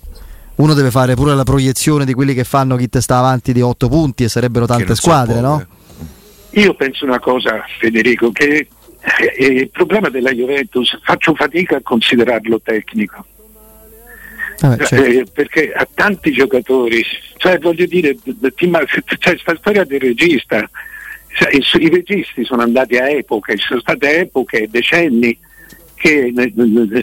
uno 0.56 0.74
deve 0.74 0.90
fare 0.90 1.14
pure 1.14 1.34
la 1.34 1.44
proiezione 1.44 2.04
di 2.04 2.12
quelli 2.12 2.34
che 2.34 2.44
fanno 2.44 2.76
chi 2.76 2.88
te 2.88 3.00
sta 3.00 3.18
avanti 3.18 3.52
di 3.52 3.62
8 3.62 3.88
punti 3.88 4.24
e 4.24 4.28
sarebbero 4.28 4.66
tante 4.66 4.94
squadre, 4.94 5.40
no? 5.40 5.66
Io 6.50 6.74
penso 6.74 7.04
una 7.04 7.20
cosa, 7.20 7.64
Federico, 7.78 8.30
che 8.32 8.68
eh, 9.38 9.44
il 9.46 9.70
problema 9.70 10.10
della 10.10 10.32
Juventus 10.32 10.98
faccio 11.02 11.34
fatica 11.34 11.76
a 11.76 11.80
considerarlo 11.82 12.60
tecnico. 12.60 13.24
Ah, 14.62 14.76
certo. 14.76 15.04
eh, 15.04 15.26
perché 15.32 15.72
ha 15.72 15.86
tanti 15.92 16.32
giocatori, 16.32 17.02
cioè 17.38 17.58
voglio 17.58 17.86
dire, 17.86 18.14
c'è 18.54 19.18
questa 19.18 19.56
storia 19.56 19.84
del 19.84 20.00
regista, 20.00 20.68
cioè, 21.28 21.54
i, 21.54 21.84
i, 21.84 21.88
registi 21.88 22.44
sono 22.44 22.62
andati 22.62 22.96
a 22.96 23.08
epoche, 23.08 23.56
ci 23.56 23.66
sono 23.66 23.80
state 23.80 24.18
epoche, 24.18 24.68
decenni 24.70 25.38
che 25.94 26.32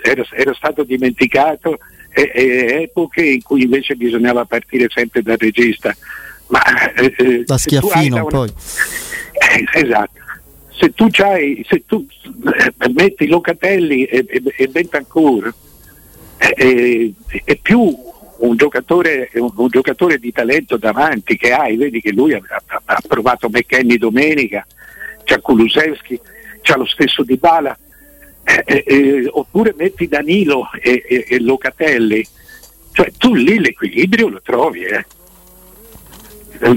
era, 0.03 0.23
era 0.31 0.53
stato 0.53 0.83
dimenticato 0.83 1.79
e, 2.09 2.31
e, 2.33 2.81
epoche 2.83 3.23
in 3.23 3.41
cui 3.41 3.63
invece 3.63 3.95
bisognava 3.95 4.45
partire 4.45 4.87
sempre 4.89 5.21
dal 5.21 5.37
regista. 5.37 5.95
Ma, 6.47 6.61
eh, 6.93 7.13
eh 7.17 7.43
da 7.43 7.57
schiaffino 7.57 8.15
una... 8.15 8.25
poi. 8.25 8.49
Eh, 9.33 9.79
esatto. 9.81 10.19
Se 10.79 10.93
tu, 10.93 11.07
se 11.11 11.83
tu 11.87 12.05
eh, 12.45 12.89
metti 12.93 13.27
Locatelli 13.27 14.05
e, 14.05 14.25
e, 14.27 14.41
e 14.55 14.67
Bentancur 14.67 15.53
è, 16.37 17.09
è 17.43 17.55
più 17.57 17.95
un 18.37 18.55
giocatore, 18.55 19.29
un, 19.33 19.51
un 19.55 19.67
giocatore, 19.69 20.19
di 20.19 20.31
talento 20.31 20.77
davanti 20.77 21.37
che 21.37 21.51
hai, 21.51 21.75
vedi 21.77 22.01
che 22.01 22.11
lui 22.11 22.33
ha, 22.33 22.41
ha, 22.41 22.81
ha 22.85 23.01
provato 23.07 23.49
McKenny 23.49 23.97
domenica, 23.97 24.65
c'ha 25.23 25.39
Kulusevski, 25.39 26.19
c'ha 26.61 26.77
lo 26.77 26.85
stesso 26.85 27.23
Di 27.23 27.37
Bala, 27.37 27.77
eh, 28.43 28.63
eh, 28.65 28.83
eh, 28.85 29.29
oppure 29.31 29.73
metti 29.77 30.07
Danilo 30.07 30.69
e, 30.81 31.03
e, 31.07 31.25
e, 31.27 31.39
Locatelli, 31.41 32.25
cioè 32.91 33.11
tu 33.17 33.33
lì 33.33 33.59
l'equilibrio 33.59 34.29
lo 34.29 34.41
trovi. 34.41 34.83
Eh. 34.83 35.05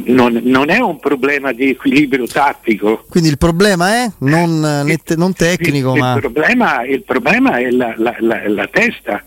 Non, 0.04 0.38
non, 0.44 0.68
è 0.68 0.78
un 0.78 1.00
problema 1.00 1.52
di 1.52 1.70
equilibrio 1.70 2.26
tattico. 2.26 3.06
Quindi 3.08 3.30
il 3.30 3.38
problema 3.38 4.04
è 4.04 4.10
non, 4.18 4.84
il, 4.86 5.00
non 5.16 5.32
tecnico, 5.32 5.94
il, 5.94 6.00
ma... 6.00 6.14
Il 6.14 6.20
problema, 6.20 6.84
il 6.84 7.02
problema 7.02 7.56
è 7.56 7.70
la, 7.70 7.94
la, 7.96 8.14
la, 8.18 8.46
la 8.46 8.66
testa 8.66 9.24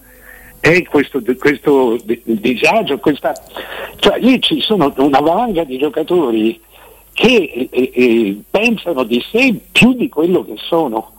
è 0.63 0.82
questo, 0.84 1.21
questo 1.38 1.99
disagio, 2.23 2.97
questa... 2.97 3.34
cioè 3.97 4.17
lì 4.19 4.39
ci 4.39 4.62
sono 4.62 4.93
una 4.95 5.19
valanga 5.19 5.65
di 5.65 5.78
giocatori 5.78 6.58
che 7.12 7.67
eh, 7.69 7.91
eh, 7.93 8.41
pensano 8.49 9.04
di 9.04 9.21
sé 9.30 9.60
più 9.73 9.93
di 9.93 10.08
quello 10.08 10.45
che 10.45 10.56
sono, 10.56 11.15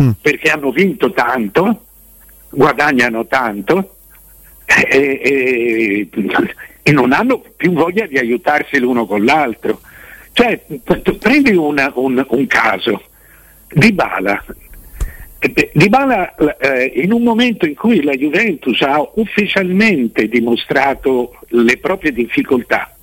mm. 0.00 0.10
perché 0.22 0.48
hanno 0.48 0.70
vinto 0.70 1.10
tanto, 1.10 1.86
guadagnano 2.50 3.26
tanto 3.26 3.96
e, 4.64 5.20
e, 5.20 6.08
e, 6.84 6.92
non 6.92 7.12
hanno 7.12 7.42
più 7.56 7.72
voglia 7.72 8.06
di 8.06 8.16
aiutarsi 8.16 8.78
l'uno 8.78 9.06
con 9.06 9.24
l'altro. 9.24 9.80
Cioè, 10.30 10.64
prendi 11.18 11.52
una, 11.56 11.90
un, 11.96 12.24
un 12.28 12.46
caso, 12.46 13.02
Di 13.72 13.92
Bala, 13.92 14.40
di 15.72 15.88
Bala, 15.88 16.34
eh, 16.34 16.92
in 16.96 17.12
un 17.12 17.22
momento 17.22 17.66
in 17.66 17.74
cui 17.74 18.02
la 18.02 18.14
Juventus 18.14 18.80
ha 18.82 19.00
ufficialmente 19.14 20.28
dimostrato 20.28 21.38
le 21.48 21.76
proprie 21.78 22.12
difficoltà, 22.12 22.94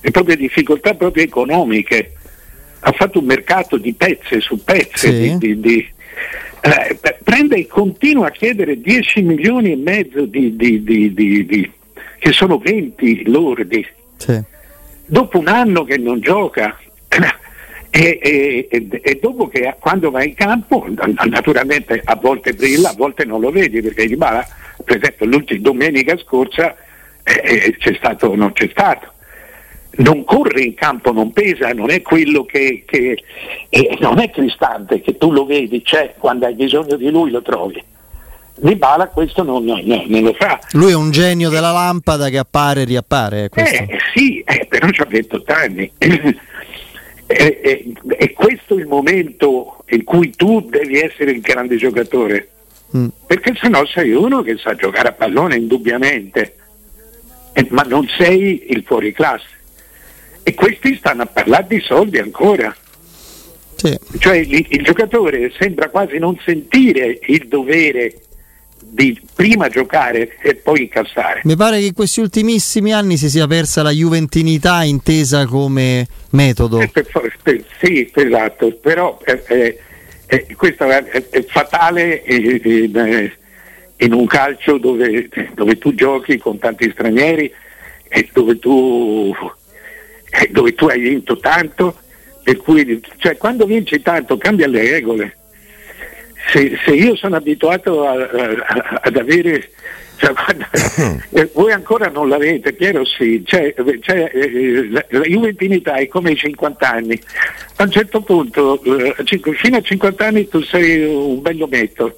le 0.00 0.10
proprie 0.10 0.36
difficoltà 0.36 0.94
proprio 0.94 1.24
economiche, 1.24 2.12
ha 2.80 2.92
fatto 2.92 3.20
un 3.20 3.24
mercato 3.24 3.78
di 3.78 3.94
pezze 3.94 4.40
su 4.40 4.62
pezze, 4.62 5.08
sì. 5.08 5.38
di, 5.38 5.38
di, 5.38 5.60
di, 5.60 5.88
eh, 6.60 6.98
prende 7.22 7.56
e 7.56 7.66
continua 7.66 8.26
a 8.26 8.30
chiedere 8.30 8.80
10 8.80 9.22
milioni 9.22 9.72
e 9.72 9.76
mezzo 9.76 10.24
di, 10.26 10.54
che 12.18 12.32
sono 12.32 12.58
20 12.58 13.30
lordi. 13.30 13.86
Sì. 14.16 14.42
Dopo 15.06 15.38
un 15.38 15.48
anno 15.48 15.84
che 15.84 15.96
non 15.98 16.20
gioca, 16.20 16.78
e, 17.96 18.66
e, 18.68 19.00
e, 19.02 19.18
dopo 19.22 19.46
che 19.46 19.72
quando 19.78 20.10
va 20.10 20.24
in 20.24 20.34
campo, 20.34 20.84
naturalmente 21.28 22.02
a 22.04 22.16
volte 22.16 22.52
brilla, 22.52 22.90
a 22.90 22.94
volte 22.94 23.24
non 23.24 23.40
lo 23.40 23.52
vedi, 23.52 23.80
perché 23.80 24.08
di 24.08 24.16
Bala, 24.16 24.44
per 24.82 24.96
esempio 24.96 25.26
l'ultima 25.26 25.60
domenica 25.60 26.18
scorsa 26.18 26.74
eh, 27.22 27.40
eh, 27.44 27.76
c'è 27.78 27.94
stato 27.94 28.34
non 28.34 28.52
c'è 28.52 28.68
stato. 28.68 29.12
Non 29.98 30.24
corre 30.24 30.62
in 30.62 30.74
campo, 30.74 31.12
non 31.12 31.32
pesa, 31.32 31.72
non 31.72 31.92
è 31.92 32.02
quello 32.02 32.44
che, 32.44 32.82
che 32.84 33.22
eh, 33.68 33.96
non 34.00 34.18
è 34.18 34.28
Cristante 34.28 35.00
che 35.00 35.16
tu 35.16 35.30
lo 35.30 35.46
vedi, 35.46 35.80
c'è 35.82 36.14
quando 36.18 36.46
hai 36.46 36.54
bisogno 36.54 36.96
di 36.96 37.10
lui 37.10 37.30
lo 37.30 37.42
trovi. 37.42 37.80
Di 38.56 38.74
Bala 38.74 39.06
questo 39.06 39.44
non, 39.44 39.64
non, 39.64 39.80
non, 39.84 40.22
lo 40.22 40.32
fa. 40.32 40.58
Lui 40.72 40.90
è 40.90 40.96
un 40.96 41.12
genio 41.12 41.48
della 41.48 41.70
lampada 41.70 42.28
che 42.28 42.38
appare 42.38 42.82
e 42.82 42.84
riappare. 42.86 43.48
Eh, 43.54 43.98
sì, 44.12 44.40
eh, 44.40 44.66
però 44.68 44.88
ci 44.90 45.00
ha 45.00 45.06
28 45.06 45.52
anni. 45.52 45.92
È, 47.34 47.60
è, 47.60 47.82
è, 48.16 48.32
questo 48.32 48.76
il 48.76 48.86
momento 48.86 49.82
in 49.88 50.04
cui 50.04 50.30
tu 50.30 50.60
devi 50.60 51.00
essere 51.00 51.32
il 51.32 51.40
grande 51.40 51.76
giocatore, 51.76 52.48
mm. 52.96 53.08
perché 53.26 53.54
sennò 53.60 53.84
sei 53.86 54.12
uno 54.12 54.42
che 54.42 54.56
sa 54.56 54.76
giocare 54.76 55.08
a 55.08 55.12
pallone 55.12 55.56
indubbiamente, 55.56 56.54
eh, 57.52 57.66
ma 57.70 57.82
non 57.82 58.06
sei 58.06 58.66
il 58.68 58.84
fuori 58.84 59.12
classe. 59.12 59.48
E 60.44 60.54
questi 60.54 60.94
stanno 60.94 61.22
a 61.22 61.26
parlare 61.26 61.66
di 61.68 61.80
soldi 61.80 62.18
ancora. 62.18 62.72
Sì. 63.74 63.98
Cioè 64.18 64.36
il, 64.36 64.66
il 64.70 64.84
giocatore 64.84 65.50
sembra 65.58 65.88
quasi 65.88 66.18
non 66.18 66.38
sentire 66.44 67.18
il 67.20 67.48
dovere 67.48 68.23
di 68.94 69.20
prima 69.34 69.68
giocare 69.68 70.36
e 70.40 70.54
poi 70.54 70.82
incassare. 70.82 71.40
Mi 71.42 71.56
pare 71.56 71.80
che 71.80 71.86
in 71.86 71.94
questi 71.94 72.20
ultimissimi 72.20 72.92
anni 72.92 73.16
si 73.16 73.28
sia 73.28 73.48
persa 73.48 73.82
la 73.82 73.90
juventinità 73.90 74.84
intesa 74.84 75.46
come 75.46 76.06
metodo. 76.30 76.78
Eh, 76.78 76.88
per, 76.88 77.06
per, 77.42 77.64
sì, 77.80 78.08
esatto, 78.14 78.70
però 78.80 79.18
eh, 79.24 79.42
eh, 79.48 79.78
eh 80.26 80.46
questo 80.56 80.84
è, 80.84 81.02
è 81.02 81.44
fatale 81.44 82.22
in, 82.24 83.32
in, 83.96 84.12
un 84.12 84.26
calcio 84.26 84.78
dove, 84.78 85.28
dove, 85.54 85.76
tu 85.78 85.92
giochi 85.94 86.38
con 86.38 86.58
tanti 86.58 86.88
stranieri 86.92 87.52
e 88.06 88.28
dove 88.32 88.60
tu, 88.60 89.34
dove 90.50 90.74
tu 90.74 90.86
hai 90.86 91.00
vinto 91.00 91.36
tanto, 91.38 91.96
per 92.44 92.58
cui 92.58 93.02
cioè, 93.16 93.36
quando 93.36 93.66
vinci 93.66 94.00
tanto 94.02 94.38
cambia 94.38 94.68
le 94.68 94.88
regole 94.88 95.36
se, 96.50 96.78
se 96.84 96.90
io 96.92 97.16
sono 97.16 97.36
abituato 97.36 98.06
a, 98.06 98.12
a, 98.12 99.00
ad 99.02 99.16
avere 99.16 99.70
cioè, 100.16 100.32
guarda, 100.32 100.70
eh, 101.30 101.50
voi 101.54 101.72
ancora 101.72 102.08
non 102.08 102.28
l'avete, 102.28 102.72
Piero 102.72 103.04
sì, 103.04 103.42
cioè, 103.44 103.74
cioè, 104.00 104.30
eh, 104.32 104.88
la, 104.88 105.04
la 105.08 105.20
juventinità 105.22 105.94
è 105.96 106.06
come 106.06 106.30
i 106.30 106.36
50 106.36 106.88
anni, 106.88 107.20
a 107.76 107.82
un 107.82 107.90
certo 107.90 108.20
punto, 108.20 108.80
eh, 108.82 109.14
fino 109.54 109.76
a 109.76 109.82
50 109.82 110.24
anni 110.24 110.48
tu 110.48 110.62
sei 110.62 111.04
un 111.04 111.42
bello 111.42 111.66
metto, 111.66 112.16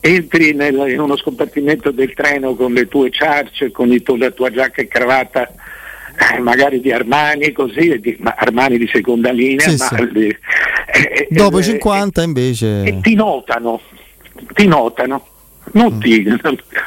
entri 0.00 0.54
nel, 0.54 0.88
in 0.88 1.00
uno 1.00 1.16
scompartimento 1.16 1.90
del 1.90 2.14
treno 2.14 2.54
con 2.54 2.72
le 2.72 2.88
tue 2.88 3.10
ciarce, 3.10 3.70
con 3.70 4.02
tu, 4.02 4.16
la 4.16 4.30
tua 4.30 4.50
giacca 4.50 4.80
e 4.80 4.88
cravatta 4.88 5.52
eh, 6.16 6.38
magari 6.38 6.80
di 6.80 6.92
Armani 6.92 7.52
così, 7.52 7.98
di, 7.98 8.16
Armani 8.22 8.78
di 8.78 8.88
seconda 8.90 9.30
linea, 9.30 9.68
sì, 9.68 9.76
ma, 9.76 9.88
sì. 9.88 10.26
Eh, 10.26 10.38
eh, 10.86 11.28
dopo 11.34 11.58
i 11.58 11.62
50 11.62 12.22
invece... 12.22 12.82
E 12.84 13.00
ti 13.00 13.14
notano, 13.14 13.80
ti 14.54 14.66
notano, 14.66 15.26
non, 15.72 15.94
mm. 15.94 16.00
ti, 16.00 16.24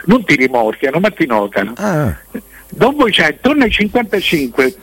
non 0.05 0.23
ti, 0.23 0.35
rimorchiano, 0.35 0.99
ma 0.99 1.09
ti 1.09 1.25
notano. 1.25 1.73
Ah. 1.75 2.15
Dopo 2.69 3.09
cioè, 3.09 3.27
attorno 3.27 3.63
ai 3.63 3.71
55 3.71 4.75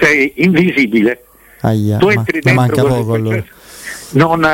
sei 0.00 0.32
invisibile. 0.36 1.24
Aia, 1.60 1.98
tu 1.98 2.08
entri 2.08 2.40
ma, 2.42 2.66
dentro 2.66 2.86
manca 2.86 3.00
poco, 3.00 3.14
allora. 3.14 3.44
non, 4.10 4.46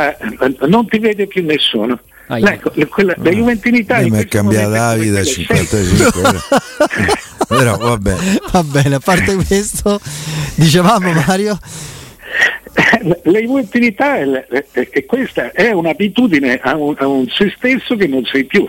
non 0.66 0.88
ti 0.88 0.98
vede 0.98 1.26
più 1.26 1.44
nessuno. 1.44 1.98
Ah, 2.26 2.38
ecco, 2.38 2.72
quella, 2.88 3.14
la 3.18 3.30
Juventinità 3.30 3.98
mi 4.00 4.10
è 4.18 4.26
cambiata 4.26 4.68
la 4.68 4.94
vita 4.94 5.18
a 5.18 5.24
55 5.24 6.40
però 7.46 7.76
va 7.76 7.98
bene. 7.98 8.40
va 8.50 8.62
bene 8.62 8.94
a 8.94 8.98
parte 8.98 9.34
questo 9.34 10.00
dicevamo 10.54 11.12
Mario? 11.12 11.58
La 13.24 13.38
Juventinità 13.38 14.16
è, 14.16 14.46
è, 14.46 14.88
è, 14.90 15.04
questa 15.04 15.52
è 15.52 15.70
un'abitudine 15.70 16.58
a 16.62 16.74
un, 16.76 16.94
a 16.98 17.06
un 17.06 17.28
se 17.28 17.52
stesso 17.56 17.94
che 17.94 18.06
non 18.06 18.24
sei 18.24 18.44
più. 18.44 18.68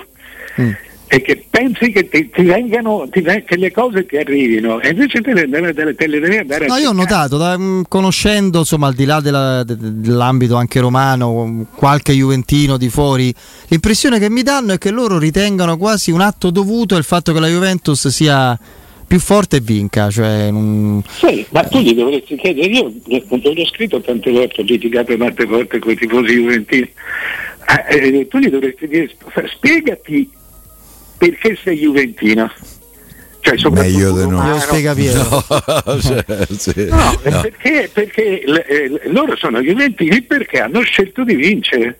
Mm. 0.59 0.71
E 1.15 1.21
che 1.21 1.45
pensi 1.49 1.91
che 1.91 2.09
ti, 2.09 2.29
ti 2.29 2.43
vengano, 2.43 3.07
ti, 3.09 3.21
che 3.21 3.55
le 3.55 3.71
cose 3.71 4.05
ti 4.05 4.17
arrivino 4.17 4.81
e 4.81 4.89
invece 4.89 5.21
te 5.21 5.33
le, 5.33 5.47
te 5.47 5.95
te 5.95 6.07
le 6.07 6.19
devi 6.19 6.37
andare 6.37 6.67
no, 6.67 6.73
a 6.73 6.79
io 6.79 6.89
ho 6.89 6.93
notato, 6.93 7.37
da, 7.37 7.57
mh, 7.57 7.85
conoscendo 7.87 8.59
insomma 8.59 8.87
al 8.87 8.95
di 8.95 9.05
là 9.05 9.21
della, 9.21 9.63
de, 9.63 9.77
dell'ambito 9.79 10.55
anche 10.57 10.81
romano, 10.81 11.67
qualche 11.73 12.11
juventino 12.11 12.75
di 12.75 12.89
fuori, 12.89 13.33
l'impressione 13.69 14.19
che 14.19 14.29
mi 14.29 14.43
danno 14.43 14.73
è 14.73 14.77
che 14.77 14.91
loro 14.91 15.17
ritengano 15.17 15.77
quasi 15.77 16.11
un 16.11 16.19
atto 16.19 16.49
dovuto 16.49 16.97
il 16.97 17.05
fatto 17.05 17.31
che 17.31 17.39
la 17.39 17.47
Juventus 17.47 18.09
sia 18.09 18.59
più 19.07 19.19
forte 19.19 19.57
e 19.57 19.61
vinca. 19.61 20.09
Cioè, 20.09 20.51
non... 20.51 21.01
Sì, 21.07 21.45
ma 21.51 21.63
tu 21.63 21.79
gli 21.79 21.93
dovresti 21.93 22.35
chiedere, 22.35 22.67
io 22.67 22.91
l'ho 23.05 23.65
scritto 23.67 24.01
tante 24.01 24.31
volte, 24.31 24.59
ho 24.59 24.63
litigato 24.65 25.15
tante 25.15 25.45
volte 25.45 25.79
con 25.79 25.91
i 25.91 25.95
tifosi 25.95 26.33
juventini, 26.33 26.91
eh, 27.87 28.19
eh, 28.19 28.27
tu 28.27 28.37
gli 28.39 28.49
dovresti 28.49 28.85
dire 28.85 29.09
spiegati 29.47 30.29
perché 31.17 31.57
sei 31.61 31.77
juventino. 31.77 32.51
Cioè, 33.45 33.69
Meglio 33.69 34.11
di 34.11 34.27
no. 34.27 34.49
Lo 34.49 34.57
spiega 34.57 34.95
Piero. 34.95 35.21
No, 35.85 36.01
cioè, 36.01 36.25
sì, 36.57 36.87
no, 36.89 36.95
no. 36.95 37.41
Perché, 37.41 37.89
perché 37.93 38.41
eh, 38.41 39.01
loro 39.11 39.35
sono 39.35 39.61
juventini 39.61 40.23
perché 40.23 40.61
hanno 40.61 40.81
scelto 40.81 41.23
di 41.23 41.35
vincere. 41.35 41.99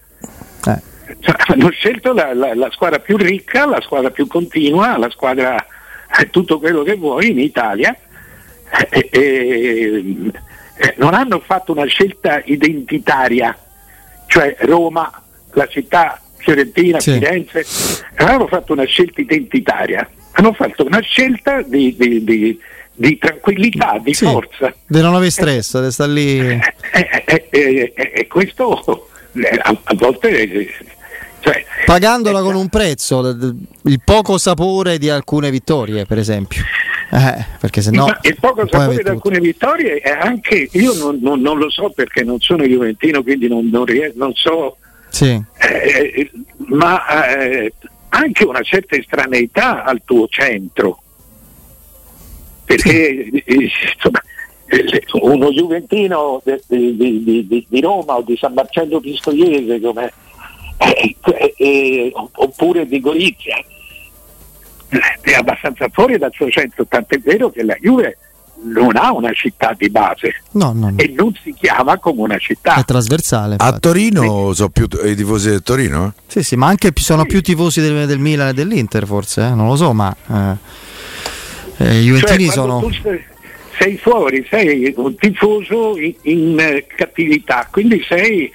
Eh. 0.66 0.82
Cioè, 1.20 1.36
hanno 1.48 1.70
scelto 1.70 2.14
la, 2.14 2.34
la, 2.34 2.56
la, 2.56 2.72
squadra 2.72 2.98
più 2.98 3.16
ricca, 3.16 3.68
la 3.68 3.80
squadra 3.82 4.10
più 4.10 4.26
continua, 4.26 4.98
la 4.98 5.10
squadra 5.12 5.64
eh, 6.20 6.30
tutto 6.32 6.58
quello 6.58 6.82
che 6.82 6.96
vuoi 6.96 7.30
in 7.30 7.40
Italia. 7.40 7.96
Eh, 8.90 9.10
eh, 9.12 10.16
non 10.98 11.14
hanno 11.14 11.40
fatto 11.40 11.72
una 11.74 11.86
scelta 11.86 12.42
identitaria, 12.44 13.56
cioè 14.26 14.56
Roma, 14.62 15.22
la 15.52 15.68
città 15.68 16.20
Fiorentina, 16.46 17.00
sì. 17.00 17.14
Firenze, 17.14 17.66
hanno 18.18 18.46
fatto 18.46 18.74
una 18.74 18.86
scelta 18.86 19.20
identitaria, 19.20 20.08
hanno 20.34 20.54
fatto 20.54 20.86
una 20.86 21.02
scelta 21.02 21.64
di, 21.64 21.96
di, 21.98 22.24
di, 22.24 22.60
di 22.94 23.18
tranquillità, 23.18 24.00
di 24.00 24.14
sì, 24.14 24.26
forza. 24.26 24.72
Di 24.86 25.02
non 25.02 25.16
avere 25.16 25.32
stress, 25.32 25.84
di 25.84 25.92
stare 25.92 26.12
lì. 26.12 26.40
E 26.40 26.62
eh, 26.94 27.48
eh, 27.50 27.94
eh, 27.96 28.28
questo 28.28 29.10
a, 29.64 29.78
a 29.84 29.94
volte 29.96 30.70
cioè, 31.40 31.66
Pagandola 31.86 32.42
con 32.42 32.56
un 32.56 32.70
prezzo, 32.70 33.20
il 33.84 34.02
poco 34.04 34.38
sapore 34.38 35.00
di 35.00 35.10
alcune 35.10 35.50
vittorie, 35.50 36.06
per 36.06 36.20
esempio. 36.20 36.64
Eh, 37.12 37.46
perché 37.60 37.82
se 37.82 37.92
no, 37.92 38.08
il 38.22 38.38
poco 38.40 38.68
sapore 38.68 39.02
di 39.04 39.10
alcune 39.10 39.40
vittorie 39.40 39.98
è 39.98 40.10
anche, 40.10 40.70
io 40.72 40.94
non, 40.94 41.20
non, 41.22 41.40
non, 41.42 41.58
lo 41.58 41.70
so 41.70 41.92
perché 41.92 42.24
non 42.24 42.40
sono 42.40 42.66
juventino, 42.66 43.22
quindi 43.24 43.48
non, 43.48 43.70
non 43.70 44.34
so 44.34 44.78
sì. 45.16 45.44
Eh, 45.60 46.30
ma 46.68 47.38
eh, 47.38 47.74
anche 48.10 48.44
una 48.44 48.62
certa 48.64 48.98
estraneità 48.98 49.86
al 49.86 50.02
tuo 50.04 50.28
centro. 50.28 51.00
Perché 52.66 53.30
sì. 53.32 53.44
Eh, 53.46 53.72
insomma, 53.94 54.22
eh, 54.66 55.04
uno 55.22 55.52
Juventino 55.52 56.42
di, 56.44 56.96
di, 56.98 57.48
di, 57.48 57.66
di, 57.70 57.82
Roma 57.82 58.16
o 58.16 58.24
di 58.24 58.36
San 58.36 58.54
Marcello 58.54 59.00
Pistoiese 59.00 59.80
come, 59.80 60.12
eh, 60.80 61.16
eh, 61.56 62.12
oppure 62.14 62.86
di 62.86 63.00
Gorizia 63.00 63.64
è 65.22 65.34
abbastanza 65.34 65.88
fuori 65.90 66.18
dal 66.18 66.34
suo 66.34 66.50
centro, 66.50 66.86
tant'è 66.86 67.20
vero 67.20 67.50
che 67.50 67.64
la 67.64 67.76
Juve 67.80 68.18
non 68.66 68.96
ha 68.96 69.14
una 69.14 69.32
città 69.34 69.76
di 69.78 69.90
base 69.90 70.42
no, 70.52 70.72
no, 70.74 70.90
no. 70.90 70.98
e 70.98 71.14
non 71.16 71.34
si 71.42 71.54
chiama 71.54 71.98
come 71.98 72.22
una 72.22 72.38
città. 72.38 72.76
È 72.76 72.84
trasversale. 72.84 73.56
A 73.60 73.78
Torino 73.80 74.50
sì. 74.50 74.56
sono 74.56 74.70
più 74.70 74.88
t- 74.88 75.02
i 75.06 75.16
tifosi 75.16 75.50
del 75.50 75.62
Torino? 75.62 76.14
Sì, 76.26 76.42
sì, 76.44 76.56
ma 76.56 76.68
anche 76.68 76.92
sono 76.96 77.22
sì. 77.22 77.28
più 77.28 77.42
tifosi 77.42 77.82
del, 77.82 78.08
del, 78.08 78.20
Milan 78.20 78.50
e 78.50 78.54
dell'Inter 78.54 79.06
forse, 79.06 79.46
eh? 79.46 79.50
non 79.50 79.68
lo 79.68 79.76
so, 79.76 79.94
ma 79.94 80.16
eh, 80.28 80.56
eh, 81.78 82.00
i 82.00 82.06
Juventini 82.06 82.46
cioè, 82.46 82.54
sono... 82.54 82.90
Sei 83.78 83.98
fuori, 83.98 84.46
sei 84.50 84.94
un 84.96 85.16
tifoso 85.18 85.98
in, 85.98 86.16
in 86.22 86.58
eh, 86.58 86.86
cattività, 86.88 87.68
quindi 87.70 88.02
sei, 88.08 88.50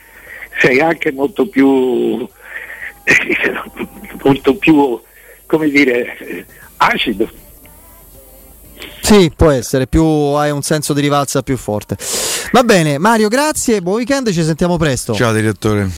sei 0.59 0.81
anche 0.81 1.12
molto 1.12 1.46
più, 1.46 2.27
molto 4.25 4.55
più, 4.55 4.99
come 5.44 5.68
dire, 5.68 6.46
acido. 6.79 7.29
Sì, 9.01 9.33
può 9.35 9.51
essere, 9.51 9.87
più 9.87 10.05
hai 10.05 10.51
un 10.51 10.62
senso 10.62 10.93
di 10.93 11.01
rivalsa 11.01 11.43
più 11.43 11.57
forte. 11.57 11.97
Va 12.53 12.62
bene, 12.62 12.99
Mario, 12.99 13.29
grazie, 13.29 13.81
buon 13.81 13.97
weekend, 13.97 14.31
ci 14.31 14.43
sentiamo 14.43 14.77
presto. 14.77 15.14
Ciao 15.14 15.33
direttore. 15.33 15.88